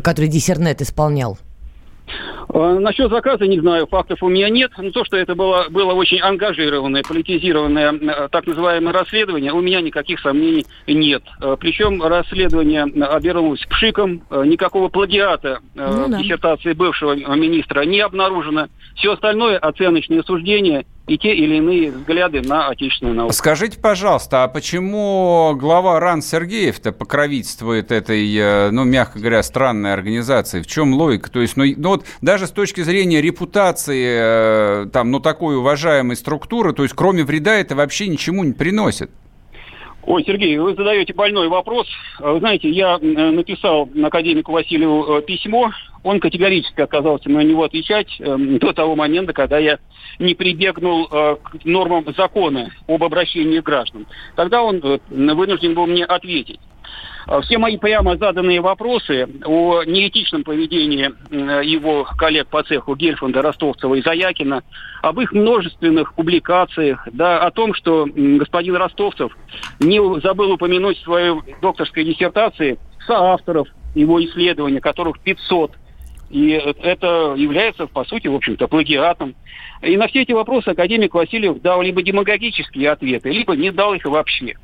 который 0.04 0.28
диссернет 0.28 0.82
исполнял? 0.82 1.38
А, 2.50 2.80
насчет 2.80 3.10
заказа 3.10 3.46
не 3.48 3.60
знаю, 3.60 3.88
фактов 3.88 4.22
у 4.22 4.30
меня 4.30 4.50
нет. 4.50 4.72
Но 4.78 4.92
то, 4.92 5.04
что 5.06 5.18
это 5.18 5.36
было, 5.36 5.66
было 5.70 5.94
очень 5.94 6.20
ангажированное, 6.22 7.04
политизированное 7.04 7.94
э, 7.94 8.28
так 8.32 8.48
называемое 8.48 8.94
расследование, 8.94 9.52
у 9.52 9.62
меня 9.62 9.82
никаких 9.82 10.20
сомнений 10.20 10.66
нет. 10.88 11.24
Э, 11.42 11.56
Причем 11.60 12.02
расследование 12.02 12.84
обернулось 12.84 13.66
пшиком, 13.66 14.24
э, 14.30 14.44
никакого 14.46 14.90
плагиата 14.90 15.60
ну, 15.74 16.10
да. 16.10 16.20
диссертации 16.20 16.74
бывшего 16.74 17.16
министра 17.36 17.82
не 17.82 18.00
обнаружено. 18.00 18.68
Все 18.96 19.14
остальное 19.14 19.58
оценочные 19.58 20.24
суждения 20.24 20.86
и 21.08 21.18
те 21.18 21.36
или 21.36 21.58
иные 21.58 21.92
взгляды 21.92 22.42
на 22.42 22.70
отечественную 22.70 23.16
науку. 23.16 23.34
Скажите, 23.34 23.80
пожалуйста, 23.80 24.44
а 24.44 24.48
почему 24.48 25.56
глава 25.56 26.00
РАН 26.00 26.22
Сергеев-то 26.22 26.92
покровительствует 26.92 27.92
этой, 27.92 28.72
ну, 28.72 28.84
мягко 28.84 29.20
говоря, 29.20 29.44
странной 29.44 29.94
организации? 29.94 30.62
В 30.62 30.68
чем 30.68 30.94
логика? 30.94 31.30
То 31.30 31.42
есть, 31.42 31.58
ну, 31.58 31.64
ну 31.78 31.90
вот 31.90 32.06
даже 32.22 32.48
с 32.48 32.52
точки 32.52 32.82
зрения 32.82 33.22
репутации, 33.22 34.90
там, 34.90 35.12
ну, 35.12 35.20
такой 35.20 35.58
уважаемой 35.58 36.16
структуры, 36.16 36.74
то 36.74 36.84
есть, 36.84 36.96
кроме 36.96 37.24
вреда, 37.24 37.56
это 37.56 37.76
вообще 37.76 38.08
ничему 38.08 38.44
не 38.44 38.54
приносит. 38.54 39.12
Ой, 40.06 40.24
Сергей, 40.24 40.58
вы 40.58 40.76
задаете 40.76 41.14
больной 41.14 41.48
вопрос. 41.48 41.88
Вы 42.20 42.40
знаете, 42.40 42.70
я 42.70 42.98
написал 43.00 43.90
академику 44.04 44.52
Васильеву 44.52 45.22
письмо 45.22 45.72
он 46.06 46.20
категорически 46.20 46.82
отказался 46.82 47.30
на 47.30 47.42
него 47.42 47.64
отвечать 47.64 48.16
э, 48.20 48.38
до 48.62 48.74
того 48.74 48.96
момента, 48.96 49.34
когда 49.34 49.58
я 49.58 49.80
не 50.20 50.36
прибегнул 50.36 51.08
э, 51.12 51.36
к 51.44 51.66
нормам 51.66 52.06
закона 52.16 52.70
об 52.88 53.04
обращении 53.04 53.60
граждан. 53.60 54.06
Тогда 54.36 54.62
он 54.62 54.78
э, 54.78 55.00
вынужден 55.10 55.74
был 55.74 55.88
мне 55.88 56.06
ответить. 56.06 56.60
А 57.28 57.42
все 57.42 57.58
мои 57.58 57.78
прямо 57.78 58.18
заданные 58.18 58.62
вопросы 58.62 59.28
о 59.46 59.84
неэтичном 59.84 60.44
поведении 60.44 61.12
его 61.64 62.08
коллег 62.18 62.48
по 62.48 62.64
цеху 62.64 62.96
Гельфанда, 62.96 63.42
Ростовцева 63.42 63.96
и 63.96 64.02
Заякина, 64.02 64.64
об 65.02 65.20
их 65.20 65.32
множественных 65.32 66.14
публикациях, 66.14 67.08
да, 67.12 67.40
о 67.40 67.52
том, 67.52 67.74
что 67.74 68.08
господин 68.14 68.76
Ростовцев 68.76 69.36
не 69.80 70.00
забыл 70.22 70.52
упомянуть 70.52 70.98
в 71.00 71.04
своей 71.04 71.34
докторской 71.62 72.04
диссертации 72.04 72.78
соавторов 73.08 73.68
его 73.96 74.24
исследования, 74.24 74.82
которых 74.82 75.20
500 75.20 75.72
и 76.36 76.50
это 76.50 77.34
является, 77.38 77.88
по 77.88 78.04
сути, 78.04 78.28
в 78.28 78.36
общем-то, 78.36 78.68
плагиатом. 78.68 79.36
И 79.82 79.96
на 79.96 80.10
все 80.10 80.24
эти 80.24 80.34
вопросы 80.34 80.68
академик 80.68 81.14
Васильев 81.14 81.62
дал 81.62 81.82
либо 81.82 82.04
демагогические 82.04 82.92
ответы, 82.92 83.30
либо 83.30 83.56
не 83.56 83.72
дал 83.72 83.94
их 83.94 84.04
вообще. 84.04 84.56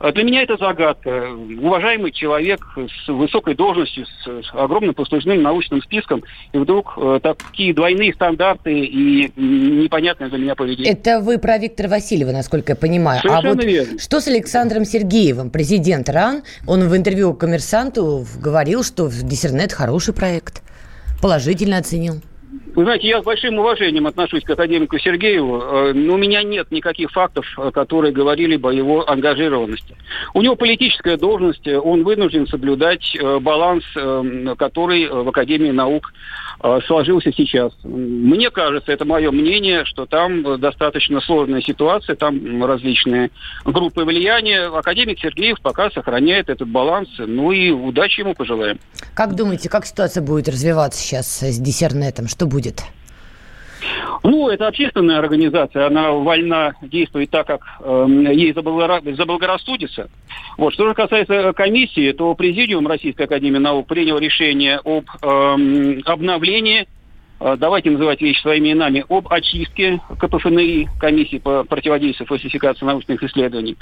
А 0.00 0.12
для 0.12 0.22
меня 0.22 0.42
это 0.42 0.58
загадка. 0.58 1.30
Уважаемый 1.62 2.12
человек 2.12 2.60
с 2.76 3.08
высокой 3.08 3.54
должностью, 3.54 4.04
с 4.04 4.52
огромным 4.52 4.94
послужным 4.94 5.40
научным 5.40 5.80
списком, 5.80 6.22
и 6.52 6.58
вдруг 6.58 6.92
э, 6.98 7.20
такие 7.22 7.72
двойные 7.72 8.12
стандарты 8.12 8.80
и 8.80 9.32
непонятное 9.34 10.28
для 10.28 10.38
меня 10.38 10.54
поведение. 10.54 10.92
Это 10.92 11.20
вы 11.20 11.38
про 11.38 11.56
Виктора 11.56 11.88
Васильева, 11.88 12.32
насколько 12.32 12.72
я 12.72 12.76
понимаю. 12.76 13.20
А 13.20 13.28
Совершенно 13.28 13.52
а 13.52 13.54
вот 13.54 13.64
верно. 13.64 13.98
что 13.98 14.20
с 14.20 14.28
Александром 14.28 14.84
Сергеевым, 14.84 15.50
президент 15.50 16.10
РАН? 16.10 16.42
Он 16.66 16.86
в 16.86 16.94
интервью 16.94 17.32
коммерсанту 17.32 18.26
говорил, 18.38 18.84
что 18.84 19.08
Диссернет 19.08 19.72
хороший 19.72 20.12
проект 20.12 20.62
положительно 21.24 21.78
оценил? 21.78 22.20
Вы 22.74 22.82
знаете, 22.82 23.06
я 23.06 23.22
с 23.22 23.24
большим 23.24 23.56
уважением 23.58 24.08
отношусь 24.08 24.42
к 24.42 24.50
академику 24.50 24.98
Сергееву, 24.98 25.60
э, 25.60 25.92
но 25.94 26.14
у 26.14 26.16
меня 26.16 26.42
нет 26.42 26.72
никаких 26.72 27.12
фактов, 27.12 27.46
э, 27.56 27.70
которые 27.70 28.12
говорили 28.12 28.56
бы 28.56 28.70
о 28.70 28.72
его 28.72 29.08
ангажированности. 29.08 29.96
У 30.34 30.42
него 30.42 30.56
политическая 30.56 31.16
должность, 31.16 31.64
э, 31.68 31.78
он 31.78 32.02
вынужден 32.02 32.48
соблюдать 32.48 33.16
баланс, 33.40 33.84
который 34.58 35.08
в 35.08 35.28
Академии 35.28 35.70
наук 35.70 36.12
сложился 36.86 37.32
сейчас. 37.32 37.72
Мне 37.84 38.50
кажется, 38.50 38.90
это 38.90 39.04
мое 39.04 39.30
мнение, 39.30 39.84
что 39.84 40.06
там 40.06 40.58
достаточно 40.60 41.20
сложная 41.20 41.60
ситуация, 41.60 42.16
там 42.16 42.64
различные 42.64 43.30
группы 43.64 44.04
влияния. 44.04 44.66
Академик 44.66 45.18
Сергеев 45.20 45.60
пока 45.60 45.90
сохраняет 45.90 46.48
этот 46.48 46.68
баланс, 46.68 47.08
ну 47.18 47.52
и 47.52 47.70
удачи 47.70 48.20
ему 48.20 48.34
пожелаем. 48.34 48.78
Как 49.14 49.34
думаете, 49.34 49.68
как 49.68 49.86
ситуация 49.86 50.22
будет 50.22 50.48
развиваться 50.48 51.00
сейчас 51.00 51.40
с 51.40 51.58
диссернетом? 51.58 52.28
Что 52.28 52.46
будет? 52.46 52.63
Будет? 52.64 52.82
Ну, 54.22 54.48
это 54.48 54.68
общественная 54.68 55.18
организация, 55.18 55.86
она 55.86 56.12
вольна 56.12 56.72
действовать 56.80 57.28
так, 57.28 57.46
как 57.46 57.60
э, 57.80 58.06
ей 58.32 58.54
заблагорассудится. 58.54 60.08
Вот. 60.56 60.72
Что 60.72 60.88
же 60.88 60.94
касается 60.94 61.52
комиссии, 61.52 62.12
то 62.12 62.34
Президиум 62.34 62.86
Российской 62.86 63.24
Академии 63.24 63.58
Наук 63.58 63.86
принял 63.86 64.16
решение 64.16 64.80
об 64.82 65.04
э, 65.20 66.00
обновлении 66.06 66.88
э, 67.40 67.56
давайте 67.58 67.90
называть 67.90 68.22
вещи 68.22 68.40
своими 68.40 68.68
именами, 68.68 69.04
об 69.10 69.30
очистке 69.30 70.00
КПФНИ, 70.18 70.88
комиссии 70.98 71.36
по 71.36 71.64
противодействию 71.64 72.26
фальсификации 72.26 72.86
научных 72.86 73.22
исследований. 73.22 73.76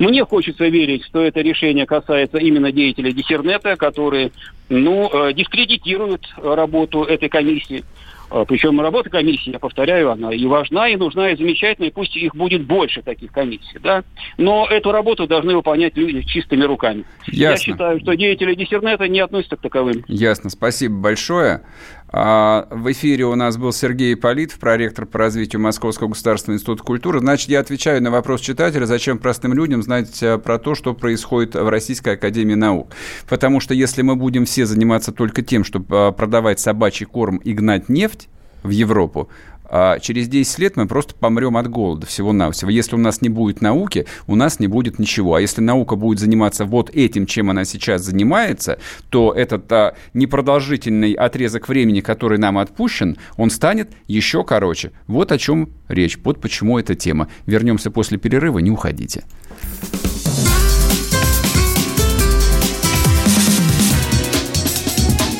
Мне 0.00 0.24
хочется 0.24 0.66
верить, 0.66 1.04
что 1.04 1.20
это 1.20 1.40
решение 1.42 1.86
касается 1.86 2.38
именно 2.38 2.72
деятелей 2.72 3.12
диссернета, 3.12 3.76
которые 3.76 4.32
ну, 4.68 5.08
э, 5.12 5.32
дискредитируют 5.32 6.26
работу 6.42 7.04
этой 7.04 7.28
комиссии. 7.28 7.84
А, 8.30 8.44
Причем 8.44 8.80
работа 8.80 9.10
комиссии, 9.10 9.50
я 9.50 9.58
повторяю, 9.58 10.10
она 10.10 10.32
и 10.32 10.44
важна, 10.46 10.88
и 10.88 10.96
нужна, 10.96 11.30
и 11.30 11.36
замечательная, 11.36 11.90
и 11.90 11.92
пусть 11.92 12.16
их 12.16 12.34
будет 12.34 12.64
больше 12.64 13.02
таких 13.02 13.32
комиссий, 13.32 13.78
да. 13.80 14.02
Но 14.36 14.66
эту 14.68 14.90
работу 14.92 15.26
должны 15.26 15.54
выполнять 15.54 15.96
люди 15.96 16.22
чистыми 16.22 16.64
руками. 16.64 17.04
Я 17.26 17.50
Ясно. 17.50 17.64
считаю, 17.64 18.00
что 18.00 18.14
деятели 18.14 18.54
диссернета 18.54 19.08
не 19.08 19.20
относятся 19.20 19.56
к 19.56 19.60
таковым. 19.60 20.04
Ясно, 20.08 20.50
спасибо 20.50 20.96
большое. 20.96 21.62
А, 22.08 22.68
В 22.70 22.90
эфире 22.92 23.24
у 23.26 23.34
нас 23.34 23.56
был 23.56 23.72
Сергей 23.72 24.16
Политов, 24.16 24.58
проректор 24.58 25.06
по 25.06 25.18
развитию 25.18 25.60
Московского 25.60 26.08
государственного 26.08 26.56
института 26.56 26.82
культуры. 26.82 27.20
Значит, 27.20 27.48
я 27.48 27.60
отвечаю 27.60 28.02
на 28.02 28.10
вопрос 28.10 28.40
читателя, 28.40 28.86
зачем 28.86 29.18
простым 29.18 29.54
людям 29.54 29.82
знать 29.82 30.22
э, 30.22 30.38
про 30.38 30.58
то, 30.58 30.74
что 30.74 30.94
происходит 30.94 31.54
в 31.54 31.68
Российской 31.68 32.14
Академии 32.14 32.54
Наук. 32.54 32.92
Потому 33.28 33.60
что 33.60 33.74
если 33.74 34.02
мы 34.02 34.14
будем 34.14 34.44
все 34.44 34.66
заниматься 34.66 35.12
только 35.12 35.42
тем, 35.42 35.64
чтобы 35.64 35.94
э, 35.94 36.12
продавать 36.12 36.60
собачий 36.60 37.06
корм 37.06 37.38
и 37.38 37.52
гнать 37.52 37.88
нефть 37.88 38.28
в 38.62 38.70
Европу, 38.70 39.28
а 39.68 39.98
через 39.98 40.28
10 40.28 40.58
лет 40.58 40.76
мы 40.76 40.86
просто 40.86 41.14
помрем 41.14 41.56
от 41.56 41.68
голода 41.68 42.06
всего-навсего. 42.06 42.70
Если 42.70 42.94
у 42.94 42.98
нас 42.98 43.22
не 43.22 43.28
будет 43.28 43.60
науки, 43.60 44.06
у 44.26 44.36
нас 44.36 44.60
не 44.60 44.66
будет 44.66 44.98
ничего. 44.98 45.34
А 45.34 45.40
если 45.40 45.60
наука 45.60 45.96
будет 45.96 46.18
заниматься 46.18 46.64
вот 46.64 46.90
этим, 46.90 47.26
чем 47.26 47.50
она 47.50 47.64
сейчас 47.64 48.02
занимается, 48.02 48.78
то 49.10 49.32
этот 49.32 49.70
а, 49.72 49.94
непродолжительный 50.14 51.12
отрезок 51.12 51.68
времени, 51.68 52.00
который 52.00 52.38
нам 52.38 52.58
отпущен, 52.58 53.16
он 53.36 53.50
станет 53.50 53.90
еще 54.06 54.44
короче. 54.44 54.92
Вот 55.06 55.32
о 55.32 55.38
чем 55.38 55.70
речь. 55.88 56.18
Вот 56.22 56.40
почему 56.40 56.78
эта 56.78 56.94
тема. 56.94 57.28
Вернемся 57.46 57.90
после 57.90 58.18
перерыва, 58.18 58.58
не 58.58 58.70
уходите. 58.70 59.24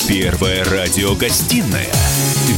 Первая 0.08 0.64
радиогостинная 0.64 1.90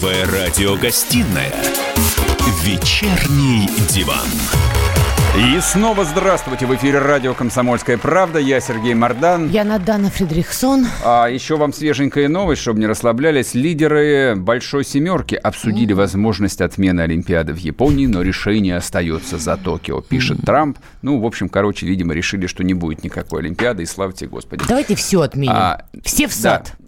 Первая 0.00 0.26
радиогостинная 0.26 1.52
«Вечерний 2.62 3.68
диван». 3.88 4.28
И 5.36 5.60
снова 5.60 6.04
здравствуйте. 6.04 6.66
В 6.66 6.74
эфире 6.76 7.00
радио 7.00 7.34
«Комсомольская 7.34 7.98
правда». 7.98 8.38
Я 8.38 8.60
Сергей 8.60 8.94
Мордан. 8.94 9.50
Я 9.50 9.64
Надана 9.64 10.08
Фридрихсон. 10.08 10.86
А 11.04 11.26
еще 11.26 11.56
вам 11.56 11.72
свеженькая 11.72 12.28
новость, 12.28 12.62
чтобы 12.62 12.78
не 12.78 12.86
расслаблялись. 12.86 13.54
Лидеры 13.54 14.34
«Большой 14.36 14.84
семерки» 14.84 15.34
обсудили 15.34 15.92
возможность 15.94 16.60
отмены 16.60 17.00
Олимпиады 17.00 17.52
в 17.52 17.58
Японии, 17.58 18.06
но 18.06 18.22
решение 18.22 18.76
остается 18.76 19.36
за 19.36 19.56
Токио, 19.56 20.00
пишет 20.00 20.42
Трамп. 20.46 20.78
Ну, 21.02 21.18
в 21.18 21.26
общем, 21.26 21.48
короче, 21.48 21.86
видимо, 21.86 22.14
решили, 22.14 22.46
что 22.46 22.62
не 22.62 22.74
будет 22.74 23.02
никакой 23.02 23.40
Олимпиады, 23.40 23.82
и 23.82 23.86
славьте 23.86 24.28
Господи. 24.28 24.62
Давайте 24.68 24.94
все 24.94 25.22
отменим. 25.22 25.54
А, 25.56 25.86
все 26.04 26.28
в 26.28 26.32
сад. 26.32 26.74
Да. 26.78 26.87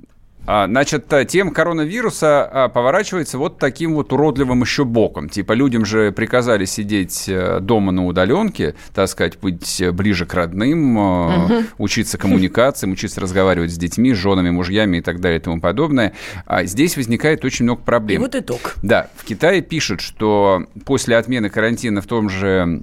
А, 0.52 0.66
Значит, 0.66 1.12
а, 1.12 1.24
тема 1.24 1.52
коронавируса 1.52 2.44
а, 2.44 2.68
поворачивается 2.68 3.38
вот 3.38 3.58
таким 3.58 3.94
вот 3.94 4.12
уродливым 4.12 4.62
еще 4.62 4.84
боком. 4.84 5.28
Типа 5.28 5.52
людям 5.52 5.84
же 5.84 6.10
приказали 6.10 6.64
сидеть 6.64 7.28
э, 7.28 7.60
дома 7.60 7.92
на 7.92 8.04
удаленке, 8.04 8.74
так 8.92 9.08
сказать, 9.08 9.38
быть 9.38 9.80
ближе 9.92 10.26
к 10.26 10.34
родным, 10.34 10.98
э, 10.98 11.62
учиться 11.78 12.18
коммуникациям, 12.18 12.90
учиться 12.92 13.20
разговаривать 13.20 13.70
с 13.72 13.76
детьми, 13.76 14.12
с 14.12 14.16
женами, 14.16 14.50
мужьями 14.50 14.96
и 14.96 15.00
так 15.02 15.20
далее 15.20 15.38
и 15.38 15.42
тому 15.42 15.60
подобное. 15.60 16.14
А 16.46 16.64
здесь 16.64 16.96
возникает 16.96 17.44
очень 17.44 17.64
много 17.66 17.82
И 17.82 17.84
проблем. 17.84 18.22
вот 18.22 18.34
итог. 18.34 18.74
Да, 18.82 19.08
в 19.14 19.24
Китае 19.24 19.62
пишут, 19.62 20.00
что 20.00 20.66
после 20.84 21.16
отмены 21.16 21.48
карантина 21.48 22.02
в 22.02 22.06
том 22.06 22.28
же, 22.28 22.82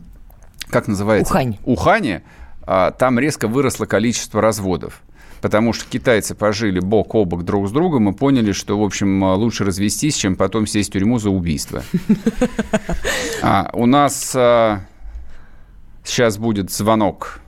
как 0.69 0.87
называется? 0.87 1.33
Ухань. 1.33 1.57
Ухане, 1.65 2.23
а, 2.65 2.91
там 2.91 3.19
резко 3.19 3.49
выросло 3.49 3.85
количество 3.85 4.41
разводов. 4.41 5.01
Потому 5.41 5.73
что 5.73 5.85
китайцы 5.89 6.35
пожили 6.35 6.79
бок 6.79 7.15
о 7.15 7.25
бок 7.25 7.43
друг 7.43 7.67
с 7.67 7.71
другом 7.71 8.09
и 8.09 8.13
поняли, 8.13 8.51
что, 8.51 8.79
в 8.79 8.83
общем, 8.83 9.23
лучше 9.23 9.63
развестись, 9.63 10.15
чем 10.15 10.35
потом 10.35 10.65
сесть 10.65 10.89
в 10.89 10.93
тюрьму 10.93 11.19
за 11.19 11.29
убийство. 11.29 11.83
А, 13.43 13.69
у 13.73 13.85
нас 13.85 14.33
а, 14.35 14.81
сейчас 16.03 16.37
будет 16.37 16.71
звонок. 16.71 17.39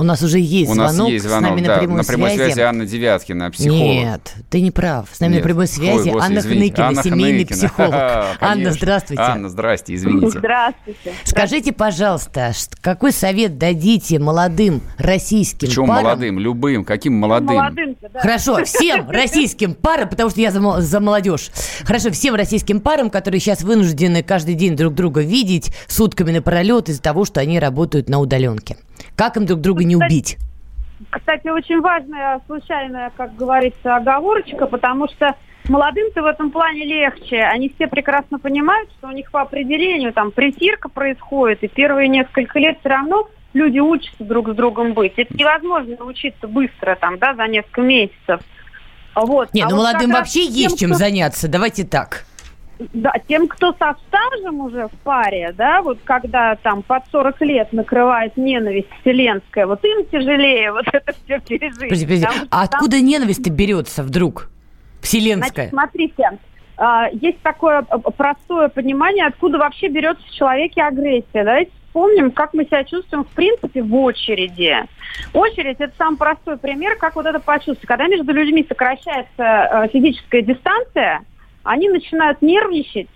У 0.00 0.02
нас 0.02 0.22
уже 0.22 0.38
есть 0.38 0.70
у 0.70 0.74
нас 0.74 0.94
звонок, 0.94 1.12
есть 1.12 1.26
с 1.26 1.28
звонок, 1.28 1.50
нами 1.50 1.60
да, 1.60 1.74
на 1.74 1.78
прямой, 1.78 1.96
на 1.98 2.04
прямой 2.04 2.30
связи. 2.30 2.60
Анна 2.60 2.86
Девяткина, 2.86 3.50
психолог. 3.50 3.82
Нет, 3.82 4.34
ты 4.48 4.62
не 4.62 4.70
прав. 4.70 5.08
С 5.12 5.20
нами 5.20 5.32
Нет. 5.34 5.42
на 5.42 5.44
прямой 5.44 5.64
Ой, 5.64 5.68
связи 5.68 6.08
господи, 6.08 6.24
Анна 6.24 6.38
извините. 6.38 6.74
Хныкина, 6.76 6.88
Анна 6.88 7.02
семейный 7.02 7.44
Хныкина. 7.44 7.58
психолог. 7.58 7.92
Анна, 8.40 8.72
здравствуйте. 8.72 9.22
Анна, 9.22 9.48
здрасте, 9.50 9.94
извините. 9.94 10.38
Здравствуйте. 10.38 11.12
Скажите, 11.24 11.72
пожалуйста, 11.72 12.52
какой 12.80 13.12
совет 13.12 13.58
дадите 13.58 14.18
молодым 14.18 14.80
российским 14.96 15.68
Почему 15.68 15.88
парам? 15.88 16.04
молодым, 16.04 16.38
любым? 16.38 16.84
Каким 16.86 17.12
молодым? 17.16 17.56
Молодым-то, 17.56 18.08
да. 18.08 18.20
Хорошо, 18.20 18.64
всем 18.64 19.10
российским 19.10 19.74
парам, 19.74 20.08
потому 20.08 20.30
что 20.30 20.40
я 20.40 20.50
за, 20.50 20.80
за 20.80 21.00
молодежь. 21.00 21.50
Хорошо, 21.84 22.10
всем 22.10 22.34
российским 22.36 22.80
парам, 22.80 23.10
которые 23.10 23.38
сейчас 23.38 23.60
вынуждены 23.60 24.22
каждый 24.22 24.54
день 24.54 24.76
друг 24.76 24.94
друга 24.94 25.20
видеть 25.20 25.74
сутками 25.88 26.32
напролет 26.32 26.88
из-за 26.88 27.02
того, 27.02 27.26
что 27.26 27.40
они 27.40 27.58
работают 27.58 28.08
на 28.08 28.18
удаленке. 28.18 28.78
Как 29.16 29.36
им 29.36 29.46
друг 29.46 29.60
друга 29.60 29.84
не 29.90 29.96
убить? 29.96 30.38
Кстати, 31.10 31.48
очень 31.48 31.80
важная, 31.80 32.40
случайная, 32.46 33.10
как 33.16 33.34
говорится, 33.36 33.96
оговорочка, 33.96 34.66
потому 34.66 35.08
что 35.08 35.34
молодым-то 35.68 36.22
в 36.22 36.26
этом 36.26 36.50
плане 36.50 36.84
легче. 36.84 37.42
Они 37.42 37.70
все 37.74 37.86
прекрасно 37.86 38.38
понимают, 38.38 38.90
что 38.98 39.08
у 39.08 39.12
них 39.12 39.30
по 39.30 39.40
определению 39.40 40.12
там 40.12 40.30
притирка 40.30 40.88
происходит, 40.88 41.62
и 41.64 41.68
первые 41.68 42.08
несколько 42.08 42.58
лет 42.58 42.78
все 42.80 42.90
равно 42.90 43.28
люди 43.54 43.78
учатся 43.78 44.24
друг 44.24 44.50
с 44.50 44.54
другом 44.54 44.92
быть. 44.92 45.14
Это 45.16 45.34
невозможно 45.34 45.96
научиться 45.98 46.46
быстро, 46.46 46.96
там, 46.96 47.18
да, 47.18 47.34
за 47.34 47.46
несколько 47.46 47.80
месяцев. 47.80 48.40
Вот. 49.14 49.52
Не, 49.54 49.62
А 49.62 49.68
ну 49.68 49.76
вот 49.76 49.82
молодым 49.86 50.12
вообще 50.12 50.44
тем, 50.44 50.52
есть 50.52 50.78
чем 50.78 50.90
кто- 50.90 50.98
заняться. 50.98 51.48
Давайте 51.48 51.84
так. 51.84 52.24
Да, 52.94 53.12
тем, 53.28 53.46
кто 53.46 53.72
со 53.72 53.94
стажем 54.08 54.60
уже 54.60 54.88
в 54.88 54.92
паре, 55.02 55.52
да, 55.56 55.82
вот 55.82 55.98
когда 56.04 56.56
там 56.56 56.82
под 56.82 57.02
40 57.12 57.40
лет 57.42 57.72
накрывает 57.72 58.36
ненависть 58.36 58.88
вселенская, 59.00 59.66
вот 59.66 59.84
им 59.84 60.06
тяжелее 60.06 60.72
вот 60.72 60.86
это 60.92 61.12
все 61.24 61.40
пережить. 61.40 61.80
Подожди, 61.80 62.04
подожди. 62.04 62.26
А 62.50 62.66
там, 62.66 62.80
откуда 62.80 63.00
ненависть-то 63.00 63.50
берется 63.50 64.02
вдруг? 64.02 64.50
Вселенская. 65.02 65.68
Значит, 65.70 65.70
смотрите, 65.70 66.38
а, 66.76 67.08
есть 67.12 67.40
такое 67.42 67.84
а, 67.88 67.98
простое 67.98 68.68
понимание, 68.68 69.26
откуда 69.26 69.58
вообще 69.58 69.88
берется 69.88 70.26
в 70.26 70.34
человеке 70.34 70.82
агрессия. 70.82 71.44
Давайте 71.44 71.70
вспомним, 71.90 72.30
как 72.30 72.54
мы 72.54 72.64
себя 72.64 72.84
чувствуем 72.84 73.24
в 73.24 73.28
принципе 73.28 73.82
в 73.82 73.94
очереди. 73.94 74.76
Очередь– 75.34 75.76
это 75.78 75.92
самый 75.98 76.16
простой 76.16 76.56
пример, 76.56 76.96
как 76.96 77.16
вот 77.16 77.26
это 77.26 77.38
почувствовать. 77.40 77.86
Когда 77.86 78.06
между 78.06 78.32
людьми 78.32 78.64
сокращается 78.66 79.28
э, 79.38 79.88
физическая 79.92 80.42
дистанция, 80.42 81.22
они 81.62 81.88
начинают 81.88 82.42
нервничать 82.42 83.08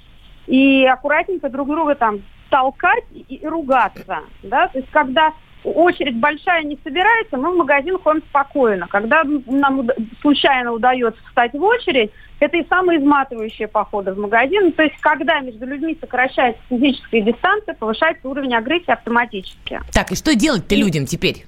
и 0.46 0.84
аккуратненько 0.84 1.48
друг 1.48 1.68
друга 1.68 1.94
там 1.94 2.22
толкать 2.50 3.04
и, 3.12 3.36
и 3.36 3.46
ругаться. 3.46 4.20
Да? 4.42 4.68
То 4.68 4.78
есть 4.78 4.90
когда 4.90 5.32
очередь 5.64 6.16
большая 6.16 6.62
не 6.62 6.78
собирается, 6.84 7.36
мы 7.36 7.52
в 7.52 7.56
магазин 7.56 7.98
ходим 7.98 8.22
спокойно. 8.28 8.86
Когда 8.88 9.22
нам 9.46 9.88
случайно 10.20 10.72
удается 10.72 11.20
встать 11.26 11.52
в 11.52 11.62
очередь, 11.62 12.10
это 12.40 12.56
и 12.58 12.66
самые 12.68 13.00
изматывающие 13.00 13.68
походы 13.68 14.12
в 14.12 14.18
магазин. 14.18 14.72
То 14.72 14.82
есть 14.82 14.96
когда 15.00 15.40
между 15.40 15.66
людьми 15.66 15.96
сокращается 16.00 16.62
физическая 16.68 17.22
дистанция, 17.22 17.74
повышается 17.74 18.28
уровень 18.28 18.54
агрессии 18.54 18.90
автоматически. 18.90 19.80
Так, 19.92 20.12
и 20.12 20.16
что 20.16 20.34
делать-то 20.34 20.74
людям 20.74 21.06
теперь? 21.06 21.46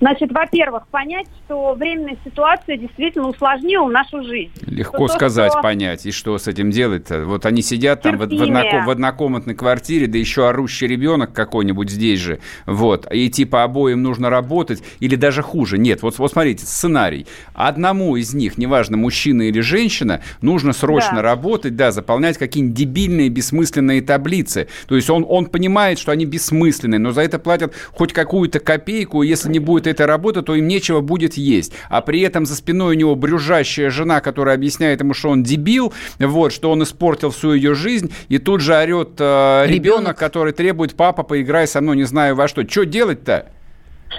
Значит, 0.00 0.30
во-первых, 0.30 0.86
понять, 0.88 1.26
что 1.44 1.74
временная 1.74 2.16
ситуация 2.24 2.76
действительно 2.76 3.28
усложнила 3.28 3.88
нашу 3.88 4.22
жизнь. 4.22 4.52
Легко 4.66 4.96
Что 4.98 5.06
то, 5.08 5.12
сказать, 5.14 5.52
что- 5.52 5.60
понять. 5.60 6.06
И 6.06 6.12
что 6.12 6.38
с 6.38 6.46
этим 6.46 6.70
делать-то? 6.70 7.24
Вот 7.24 7.44
они 7.46 7.62
сидят 7.62 8.02
там 8.02 8.16
в, 8.16 8.20
в 8.24 8.28
Терпимее. 8.28 8.62
одноко- 8.70 8.86
в 8.86 8.90
однокомнатной 8.90 9.54
квартире, 9.56 10.06
да 10.06 10.16
еще 10.16 10.48
орущий 10.48 10.86
ребенок 10.86 11.32
какой-нибудь 11.32 11.90
здесь 11.90 12.20
же. 12.20 12.38
Вот. 12.66 13.08
И 13.12 13.28
типа 13.28 13.64
обоим 13.64 14.00
нужно 14.02 14.30
работать. 14.30 14.84
Или 15.00 15.16
даже 15.16 15.42
хуже. 15.42 15.78
Нет, 15.78 16.02
вот, 16.02 16.16
вот 16.18 16.30
смотрите, 16.30 16.64
сценарий. 16.64 17.26
Одному 17.54 18.14
из 18.14 18.32
них, 18.34 18.56
неважно, 18.56 18.96
мужчина 18.96 19.42
или 19.42 19.58
женщина, 19.60 20.22
нужно 20.42 20.72
срочно 20.74 21.16
Да. 21.16 21.22
работать, 21.22 21.74
да, 21.74 21.90
заполнять 21.90 22.38
какие-нибудь 22.38 22.76
дебильные, 22.76 23.30
бессмысленные 23.30 24.00
таблицы. 24.02 24.68
То 24.86 24.94
есть 24.94 25.10
он, 25.10 25.26
он 25.28 25.46
понимает, 25.46 25.98
что 25.98 26.12
они 26.12 26.24
бессмысленные, 26.24 27.00
но 27.00 27.10
за 27.10 27.22
это 27.22 27.40
платят 27.40 27.74
хоть 27.92 28.12
какую-то 28.12 28.60
копейку, 28.60 29.24
и 29.24 29.28
если 29.28 29.48
не 29.50 29.58
будет 29.58 29.87
этой 29.90 30.06
работы, 30.06 30.42
то 30.42 30.54
им 30.54 30.68
нечего 30.68 31.00
будет 31.00 31.34
есть. 31.34 31.72
А 31.88 32.00
при 32.00 32.20
этом 32.20 32.46
за 32.46 32.54
спиной 32.54 32.96
у 32.96 32.98
него 32.98 33.14
брюжащая 33.14 33.90
жена, 33.90 34.20
которая 34.20 34.54
объясняет 34.54 35.00
ему, 35.00 35.14
что 35.14 35.30
он 35.30 35.42
дебил, 35.42 35.92
вот, 36.18 36.52
что 36.52 36.70
он 36.70 36.82
испортил 36.82 37.30
всю 37.30 37.52
ее 37.52 37.74
жизнь, 37.74 38.12
и 38.28 38.38
тут 38.38 38.60
же 38.60 38.74
орет 38.74 39.16
э, 39.18 39.64
ребенок, 39.66 39.88
Ребенок. 39.88 40.18
который 40.18 40.52
требует, 40.52 40.94
папа, 40.94 41.22
поиграй 41.22 41.66
со 41.66 41.80
мной, 41.80 41.96
не 41.96 42.04
знаю 42.04 42.34
во 42.34 42.48
что. 42.48 42.68
Что 42.68 42.84
делать-то? 42.84 43.46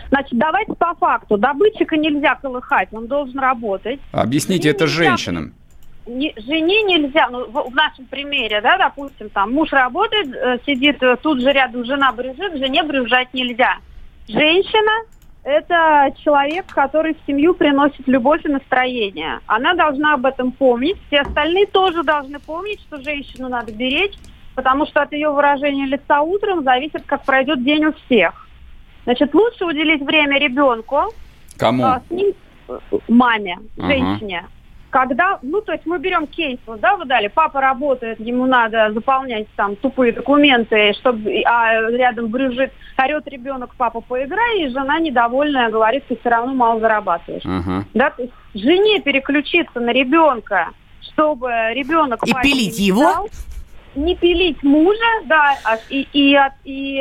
Значит, 0.10 0.38
давайте 0.38 0.74
по 0.74 0.94
факту. 0.96 1.38
Добытчика 1.38 1.98
нельзя 1.98 2.36
колыхать, 2.36 2.90
он 2.92 3.08
должен 3.08 3.40
работать. 3.40 4.00
Объясните 4.12 4.70
Жене 4.70 4.76
это 4.76 4.84
нельзя 4.86 5.04
женщинам. 5.04 5.54
Не- 6.06 6.34
жене 6.38 6.82
нельзя, 6.84 7.30
ну, 7.30 7.46
в, 7.46 7.70
в 7.70 7.76
нашем 7.76 8.06
примере, 8.06 8.62
да, 8.62 8.78
допустим, 8.78 9.30
там 9.30 9.52
муж 9.54 9.72
работает, 9.72 10.28
э, 10.34 10.58
сидит 10.66 11.02
э, 11.04 11.18
тут 11.22 11.42
же 11.42 11.52
рядом 11.52 11.86
жена 11.86 12.12
брюжит, 12.12 12.58
жене 12.58 12.84
брюжать 12.84 13.34
нельзя. 13.34 13.78
Женщина– 14.28 14.92
это 15.44 16.14
человек, 16.24 16.66
который 16.68 17.14
в 17.16 17.26
семью 17.26 17.54
приносит 17.54 18.08
любовь 18.08 18.46
и 18.46 18.50
настроение. 18.50 19.40
Она 19.48 19.74
должна 19.74 20.14
об 20.16 20.26
этом 20.26 20.52
помнить. 20.52 20.98
Все 21.08 21.22
остальные 21.22 21.68
тоже 21.68 22.04
должны 22.04 22.40
помнить, 22.40 22.82
что 22.82 23.02
женщину 23.02 23.50
надо 23.50 23.72
беречь, 23.72 24.16
потому 24.56 24.86
что 24.86 25.02
от 25.02 25.14
ее 25.14 25.30
выражения 25.30 25.86
лица 25.86 26.22
утром 26.22 26.64
зависит, 26.64 27.04
как 27.06 27.24
пройдет 27.24 27.64
день 27.64 27.86
у 27.86 27.94
всех. 27.94 28.48
Значит, 29.06 29.34
лучше 29.34 29.66
уделить 29.66 30.02
время 30.02 30.38
ребенку, 30.40 31.14
Кому? 31.58 31.84
а, 31.86 32.02
с 32.08 32.12
ним 32.12 32.34
э, 32.68 32.80
маме, 33.08 33.60
Ага. 33.78 34.48
Когда, 34.90 35.38
ну, 35.44 35.62
то 35.62 35.72
есть 35.74 35.86
мы 35.86 36.00
берем 36.00 36.26
кейс, 36.26 36.58
вот, 36.66 36.80
да, 36.80 36.96
вы 36.98 37.06
дали, 37.06 37.28
папа 37.28 37.62
работает, 37.62 38.20
ему 38.20 38.48
надо 38.48 38.92
заполнять 38.92 39.48
там 39.56 39.76
тупые 39.76 40.14
документы, 40.14 40.94
чтобы, 41.00 41.44
а 41.46 41.74
рядом 41.92 42.28
брюжит, 42.28 42.72
орет 42.98 43.28
ребенок, 43.28 43.76
папа, 43.78 44.02
поиграй, 44.02 44.62
и 44.64 44.70
жена 44.70 45.00
недовольная 45.00 45.70
говорит, 45.70 46.06
ты 46.08 46.18
все 46.20 46.30
равно 46.30 46.54
мало 46.56 46.80
зарабатываешь. 46.80 47.44
Ага. 47.46 47.84
Да, 47.94 48.10
то 48.10 48.24
есть 48.24 48.34
жене 48.56 49.00
переключиться 49.02 49.80
на 49.80 49.92
ребенка, 49.92 50.70
чтобы 51.02 51.50
ребенок 51.74 52.24
И 52.26 52.34
пилить 52.42 52.80
не 52.80 52.86
его? 52.88 53.02
мешал, 53.02 53.30
не 53.96 54.16
пилить 54.16 54.64
мужа, 54.64 55.00
да, 55.26 55.56
а- 55.66 55.78
и, 55.90 56.08
и, 56.14 56.36
от- 56.36 56.54
и, 56.64 57.00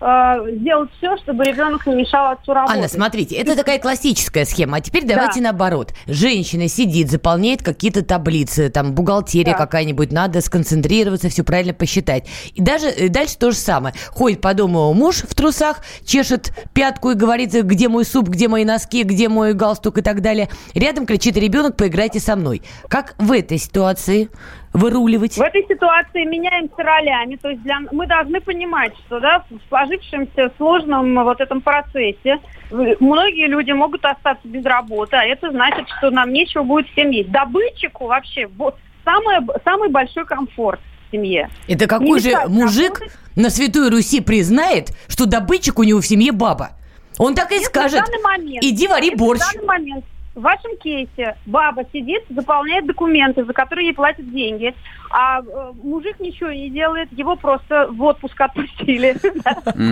э, 0.00 0.56
сделать 0.56 0.90
все, 0.98 1.16
чтобы 1.18 1.44
ребенок 1.44 1.86
не 1.86 1.94
мешал 1.94 2.32
отцу 2.32 2.52
работать. 2.52 2.76
Анна, 2.76 2.88
смотрите, 2.88 3.36
это 3.36 3.56
такая 3.56 3.78
классическая 3.78 4.44
схема. 4.44 4.78
А 4.78 4.80
теперь 4.80 5.04
давайте 5.04 5.40
наоборот. 5.40 5.92
Женщина 6.06 6.68
сидит, 6.68 7.10
заполняет 7.10 7.62
какие-то 7.62 8.04
таблицы, 8.04 8.70
там 8.70 8.92
бухгалтерия 8.92 9.52
Да. 9.52 9.58
какая-нибудь, 9.58 10.12
надо 10.12 10.40
сконцентрироваться, 10.40 11.28
все 11.28 11.44
правильно 11.44 11.74
посчитать. 11.74 12.26
И 12.54 12.62
даже 12.62 12.86
э, 12.86 13.08
дальше 13.08 13.36
то 13.38 13.50
же 13.50 13.56
самое. 13.56 13.94
Ходит 14.10 14.40
по 14.40 14.54
дому 14.54 14.92
муж 14.94 15.22
в 15.22 15.34
трусах, 15.34 15.80
чешет 16.04 16.52
пятку 16.72 17.10
и 17.10 17.14
говорит, 17.14 17.52
где 17.52 17.88
мой 17.88 18.04
суп, 18.04 18.28
где 18.28 18.48
мои 18.48 18.64
носки, 18.64 19.02
где 19.02 19.28
мой 19.28 19.54
галстук 19.54 19.98
и 19.98 20.02
так 20.02 20.20
далее. 20.22 20.48
Рядом 20.74 21.06
кричит 21.06 21.36
ребенок, 21.36 21.76
поиграйте 21.76 22.20
со 22.20 22.36
мной. 22.36 22.62
Как 22.88 23.14
в 23.18 23.32
этой 23.32 23.58
ситуации 23.58 24.28
выруливать? 24.72 25.36
В 25.36 25.40
этой 25.40 25.64
ситуации 25.66 26.24
меняемся 26.24 26.76
ролями, 26.78 27.36
то 27.36 27.48
есть 27.48 27.62
для, 27.62 27.80
мы 27.92 28.06
должны 28.06 28.40
понимать, 28.40 28.92
что 29.06 29.20
да, 29.20 29.44
в 29.50 29.68
сложившемся 29.68 30.52
сложном 30.56 31.14
вот 31.24 31.40
этом 31.40 31.60
процессе 31.60 32.38
э, 32.70 32.94
многие 33.00 33.48
люди 33.48 33.72
могут 33.72 34.04
остаться 34.04 34.46
без 34.46 34.64
работы, 34.64 35.16
а 35.16 35.24
это 35.24 35.50
значит, 35.50 35.88
что 35.98 36.10
нам 36.10 36.32
нечего 36.32 36.62
будет 36.62 36.88
всем 36.88 37.10
есть. 37.10 37.30
Добытчику 37.30 38.06
вообще 38.06 38.46
вот, 38.46 38.76
самое, 39.04 39.40
самый 39.64 39.88
большой 39.88 40.24
комфорт 40.24 40.80
в 41.08 41.12
семье. 41.12 41.50
Это 41.68 41.86
какой 41.86 42.06
Не 42.06 42.18
же 42.20 42.48
мужик 42.48 43.00
работать. 43.00 43.18
на 43.36 43.50
Святой 43.50 43.90
Руси 43.90 44.20
признает, 44.20 44.90
что 45.08 45.26
добытчик 45.26 45.78
у 45.78 45.82
него 45.82 46.00
в 46.00 46.06
семье 46.06 46.32
баба? 46.32 46.70
Он 47.18 47.34
так 47.34 47.50
и 47.50 47.56
Если 47.56 47.66
скажет, 47.66 48.00
данный 48.00 48.22
момент, 48.22 48.64
иди 48.64 48.88
вари 48.88 49.06
если 49.06 49.18
борщ. 49.18 49.42
В 49.42 49.52
данный 49.52 49.66
момент 49.66 50.04
в 50.40 50.42
вашем 50.42 50.76
кейсе 50.78 51.36
баба 51.46 51.84
сидит, 51.92 52.24
заполняет 52.30 52.86
документы, 52.86 53.44
за 53.44 53.52
которые 53.52 53.88
ей 53.88 53.94
платят 53.94 54.28
деньги, 54.30 54.74
а 55.10 55.40
э, 55.40 55.72
мужик 55.82 56.18
ничего 56.18 56.50
не 56.50 56.70
делает, 56.70 57.12
его 57.12 57.36
просто 57.36 57.88
в 57.90 58.02
отпуск 58.02 58.40
отпустили. 58.40 59.16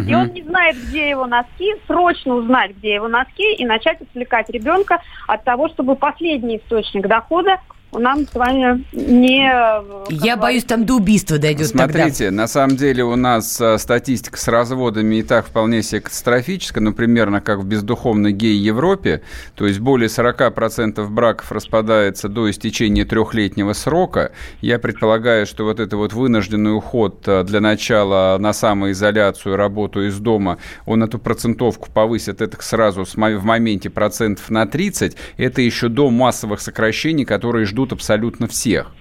И 0.08 0.14
он 0.14 0.28
не 0.28 0.42
знает, 0.42 0.76
где 0.76 1.10
его 1.10 1.26
носки, 1.26 1.74
срочно 1.86 2.34
узнать, 2.34 2.76
где 2.76 2.94
его 2.94 3.08
носки, 3.08 3.54
и 3.54 3.64
начать 3.64 4.00
отвлекать 4.00 4.48
ребенка 4.48 5.02
от 5.26 5.44
того, 5.44 5.68
чтобы 5.68 5.96
последний 5.96 6.58
источник 6.58 7.06
дохода 7.06 7.60
нам 7.92 8.26
с 8.26 8.34
вами 8.34 8.84
не... 8.92 9.50
э, 9.50 10.04
Я 10.10 10.36
боюсь, 10.36 10.64
там 10.64 10.84
до 10.84 10.94
убийства 10.94 11.38
дойдет 11.38 11.68
Смотрите, 11.68 12.30
на 12.30 12.46
самом 12.46 12.76
деле 12.76 13.04
у 13.04 13.16
нас 13.16 13.60
а, 13.60 13.78
статистика 13.78 14.38
с 14.38 14.46
разводами 14.48 15.16
и 15.16 15.22
так 15.22 15.46
вполне 15.46 15.82
себе 15.82 16.02
катастрофическая, 16.02 16.82
ну, 16.82 16.92
примерно 16.92 17.40
как 17.40 17.60
в 17.60 17.64
бездуховной 17.64 18.32
гей-Европе, 18.32 19.22
то 19.54 19.66
есть 19.66 19.80
более 19.80 20.08
40% 20.08 21.06
браков 21.08 21.50
распадается 21.50 22.28
до 22.28 22.50
истечения 22.50 23.04
трехлетнего 23.04 23.72
срока. 23.72 24.32
Я 24.60 24.78
предполагаю, 24.78 25.46
что 25.46 25.64
вот 25.64 25.80
это 25.80 25.96
вот 25.96 26.12
вынужденный 26.12 26.76
уход 26.76 27.22
а, 27.26 27.42
для 27.44 27.60
начала 27.60 28.36
на 28.38 28.52
самоизоляцию, 28.52 29.56
работу 29.56 30.06
из 30.06 30.18
дома, 30.18 30.58
он 30.84 31.02
эту 31.02 31.18
процентовку 31.18 31.88
повысит 31.90 32.42
это 32.42 32.58
сразу 32.62 33.04
в 33.04 33.16
моменте 33.16 33.90
процентов 33.90 34.50
на 34.50 34.66
30. 34.66 35.16
Это 35.36 35.62
еще 35.62 35.88
до 35.88 36.10
массовых 36.10 36.60
сокращений, 36.60 37.24
которые 37.24 37.64
ждут 37.64 37.77
абсолютно 37.92 38.46
всех. 38.48 38.92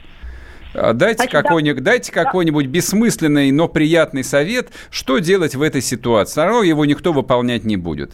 А 0.73 0.93
Дайте 0.93 1.23
да. 1.23 1.41
какой-нибудь, 1.41 1.83
дайте 1.83 2.11
какой-нибудь 2.11 2.67
бессмысленный, 2.67 3.51
но 3.51 3.67
приятный 3.67 4.23
совет, 4.23 4.69
что 4.91 5.17
делать 5.19 5.55
в 5.55 5.61
этой 5.61 5.81
ситуации. 5.81 6.31
Все 6.33 6.43
равно 6.43 6.63
его 6.63 6.85
никто 6.85 7.13
выполнять 7.13 7.63
не 7.63 7.77
будет. 7.77 8.11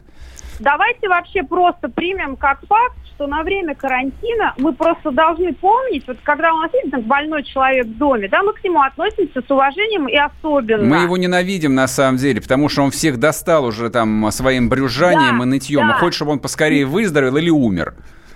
Давайте 0.59 1.09
вообще 1.09 1.43
просто 1.43 1.89
примем 1.89 2.35
как 2.37 2.65
факт, 2.67 2.95
что 3.15 3.27
на 3.27 3.43
время 3.43 3.75
карантина 3.75 4.53
мы 4.57 4.73
просто 4.73 5.11
должны 5.11 5.53
помнить, 5.53 6.07
вот 6.07 6.17
когда 6.23 6.53
у 6.53 6.57
нас 6.57 6.71
есть 6.73 6.91
там, 6.91 7.01
больной 7.01 7.43
человек 7.43 7.87
в 7.87 7.97
доме, 7.97 8.27
да, 8.29 8.43
мы 8.43 8.53
к 8.53 8.63
нему 8.63 8.81
относимся 8.81 9.41
с 9.45 9.51
уважением 9.51 10.07
и 10.07 10.15
особенно. 10.15 10.83
Мы 10.83 11.03
его 11.03 11.17
ненавидим 11.17 11.75
на 11.75 11.87
самом 11.87 12.17
деле, 12.17 12.39
потому 12.41 12.69
что 12.69 12.83
он 12.83 12.91
всех 12.91 13.19
достал 13.19 13.65
уже 13.65 13.89
там 13.89 14.31
своим 14.31 14.69
брюзжанием 14.69 15.39
Да, 15.39 15.43
и 15.43 15.47
нытьем. 15.47 15.87
да. 15.87 15.95
И 15.95 15.99
хочет, 15.99 16.15
чтобы 16.15 16.31
он 16.31 16.39
поскорее 16.39 16.85
выздоровел 16.85 17.37
или 17.37 17.49
умер. 17.49 17.95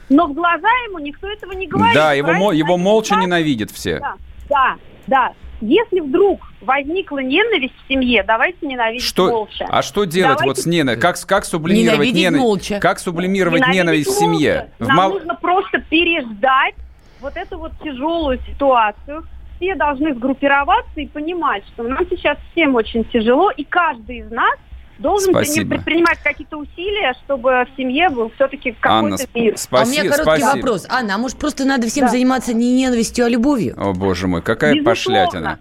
Но 0.09 0.27
в 0.27 0.33
глаза 0.33 0.69
ему 0.87 0.99
никто 0.99 1.27
этого 1.27 1.51
не 1.51 1.67
говорит. 1.67 1.93
да, 1.95 2.13
его, 2.13 2.27
правильно? 2.29 2.51
его 2.51 2.77
молча 2.77 3.15
да, 3.15 3.21
ненавидят 3.21 3.71
все. 3.71 3.99
Да, 3.99 4.15
да, 4.49 4.75
да. 5.07 5.33
Если 5.59 6.01
вдруг 6.01 6.39
возникла 6.61 7.17
ненависть 7.17 7.73
в 7.83 7.87
семье, 7.87 8.23
давайте 8.23 8.65
ненавидеть 8.67 9.03
Что, 9.03 9.27
молча. 9.29 9.65
а 9.67 9.81
что 9.81 10.03
делать 10.05 10.37
Давайте- 10.37 10.45
вот 10.49 10.57
с 10.59 10.65
ненавистью? 10.67 11.01
Как, 11.01 11.17
как 11.27 11.45
сублимировать 11.45 11.93
Ненавидеть 11.99 12.21
ненависть? 12.21 12.43
молча. 12.43 12.79
Как 12.79 12.99
сублимировать 12.99 13.61
Ненавидеть 13.61 13.81
ненависть 13.83 14.09
в 14.09 14.13
семье? 14.19 14.53
молча. 14.53 14.71
В 14.79 14.87
Нам 14.87 14.97
мал- 14.97 15.11
нужно 15.13 15.35
просто 15.35 15.79
переждать 15.79 16.75
вот 17.21 17.35
эту 17.35 17.57
вот 17.57 17.71
тяжелую 17.83 18.39
ситуацию. 18.47 19.23
Все 19.55 19.73
должны 19.73 20.13
сгруппироваться 20.13 21.01
и 21.01 21.07
понимать, 21.07 21.63
что 21.73 21.81
нам 21.83 22.05
сейчас 22.07 22.37
всем 22.51 22.75
очень 22.75 23.03
тяжело, 23.05 23.49
и 23.49 23.63
каждый 23.63 24.19
из 24.19 24.29
нас 24.31 24.59
должен 24.99 25.31
Спасибо. 25.31 25.75
предпринимать 25.75 26.17
какие-то 26.23 26.57
усилия, 26.57 27.13
чтобы 27.25 27.65
в 27.65 27.77
семье 27.77 28.09
был 28.09 28.31
все-таки 28.35 28.75
Анна, 28.81 29.17
какой-то 29.17 29.23
сп- 29.23 29.41
мир. 29.41 29.51
А 29.51 29.55
у 29.55 29.57
спаси- 29.57 29.91
меня 29.91 30.01
короткий 30.09 30.23
спасибо. 30.41 30.55
вопрос. 30.55 30.85
Анна, 30.89 31.15
а 31.15 31.17
может 31.17 31.37
просто 31.37 31.65
надо 31.65 31.87
всем 31.87 32.05
Да. 32.05 32.11
заниматься 32.11 32.53
не 32.53 32.73
ненавистью, 32.73 33.25
а 33.25 33.29
любовью? 33.29 33.75
О, 33.77 33.93
боже 33.93 34.27
мой, 34.27 34.41
какая 34.41 34.73
Безусловно. 34.73 34.91
пошлятина. 35.25 35.59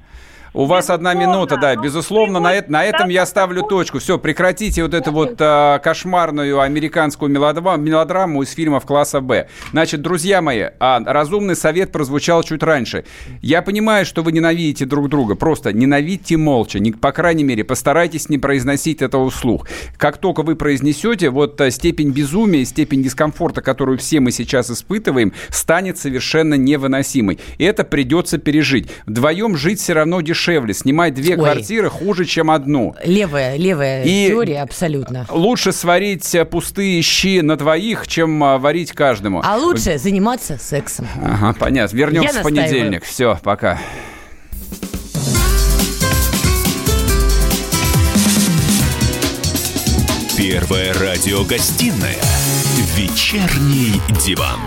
У 0.57 0.65
вас 0.65 0.89
одна 0.89 1.13
минута, 1.13 1.59
да, 1.59 1.75
Но 1.75 1.83
безусловно, 1.83 2.41
на, 2.41 2.65
на 2.67 2.83
этом 2.83 3.11
я 3.11 3.27
ставлю 3.27 3.63
точку. 3.63 3.99
Все, 3.99 4.19
прекратите 4.19 4.83
вот 4.83 4.95
эту 4.95 5.13
вот 5.13 5.35
а, 5.39 5.79
кошмарную 5.81 6.61
американскую 6.61 7.31
мелодраму, 7.31 7.77
мелодраму 7.77 8.43
из 8.43 8.53
фильмов 8.53 8.87
класса 8.87 9.21
Б. 9.21 9.49
Значит, 9.73 10.01
друзья 10.01 10.41
мои, 10.41 10.69
а, 10.81 11.03
разумный 11.05 11.57
совет 11.57 11.93
прозвучал 11.93 12.43
чуть 12.43 12.63
раньше. 12.63 13.05
Я 13.43 13.61
понимаю, 13.61 14.07
что 14.07 14.23
вы 14.23 14.33
ненавидите 14.33 14.87
друг 14.87 15.11
друга, 15.11 15.35
просто 15.35 15.75
ненавидьте 15.75 16.39
молча, 16.39 16.79
не, 16.79 16.93
по 16.93 17.13
крайней 17.13 17.45
мере, 17.45 17.63
постарайтесь 17.63 18.31
не 18.31 18.39
произносить 18.39 19.03
этого 19.03 19.29
вслух. 19.29 19.69
Как 19.99 20.17
только 20.17 20.41
вы 20.41 20.57
произнесете, 20.57 21.29
вот 21.29 21.61
а, 21.61 21.71
степень 21.71 22.13
безумия, 22.13 22.65
степень 22.65 23.03
дискомфорта, 23.03 23.61
которую 23.61 23.99
все 23.99 24.21
мы 24.21 24.31
сейчас 24.31 24.71
испытываем, 24.71 25.35
станет 25.51 25.99
совершенно 25.99 26.55
невыносимой. 26.55 27.41
И 27.59 27.65
это 27.65 27.85
придется 27.85 28.39
пережить. 28.39 28.89
Вдвоем 29.05 29.55
жить 29.55 29.81
все 29.81 29.93
равно 29.93 30.23
дешевле. 30.23 30.46
Дешевле. 30.47 30.75
Снимать 30.75 31.15
две 31.15 31.35
Ой. 31.35 31.39
квартиры 31.39 31.91
хуже, 31.91 32.25
чем 32.25 32.51
одну. 32.51 32.95
Левая, 33.05 33.57
левая 33.57 34.05
И- 34.05 34.29
теория 34.29 34.63
абсолютно. 34.63 35.27
Лучше 35.31 35.73
сварить 35.73 36.35
э, 36.35 36.45
пустые 36.45 37.03
щи 37.03 37.41
на 37.41 37.57
двоих, 37.57 38.07
чем 38.07 38.43
а, 38.43 38.59
варить 38.59 38.93
каждому. 38.93 39.43
А 39.45 39.57
лучше 39.57 39.99
заниматься 39.99 40.59
сексом. 40.59 41.09
Ага, 41.23 41.55
понятно. 41.59 41.97
Вернемся 41.97 42.41
в 42.41 42.43
понедельник. 42.43 43.05
Все, 43.05 43.39
пока. 43.43 43.79
Первая 50.37 50.93
радиогостинная 50.93 52.17
«Вечерний 52.95 54.01
диван». 54.25 54.61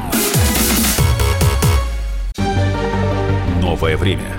Новое 3.61 3.95
время 3.97 4.38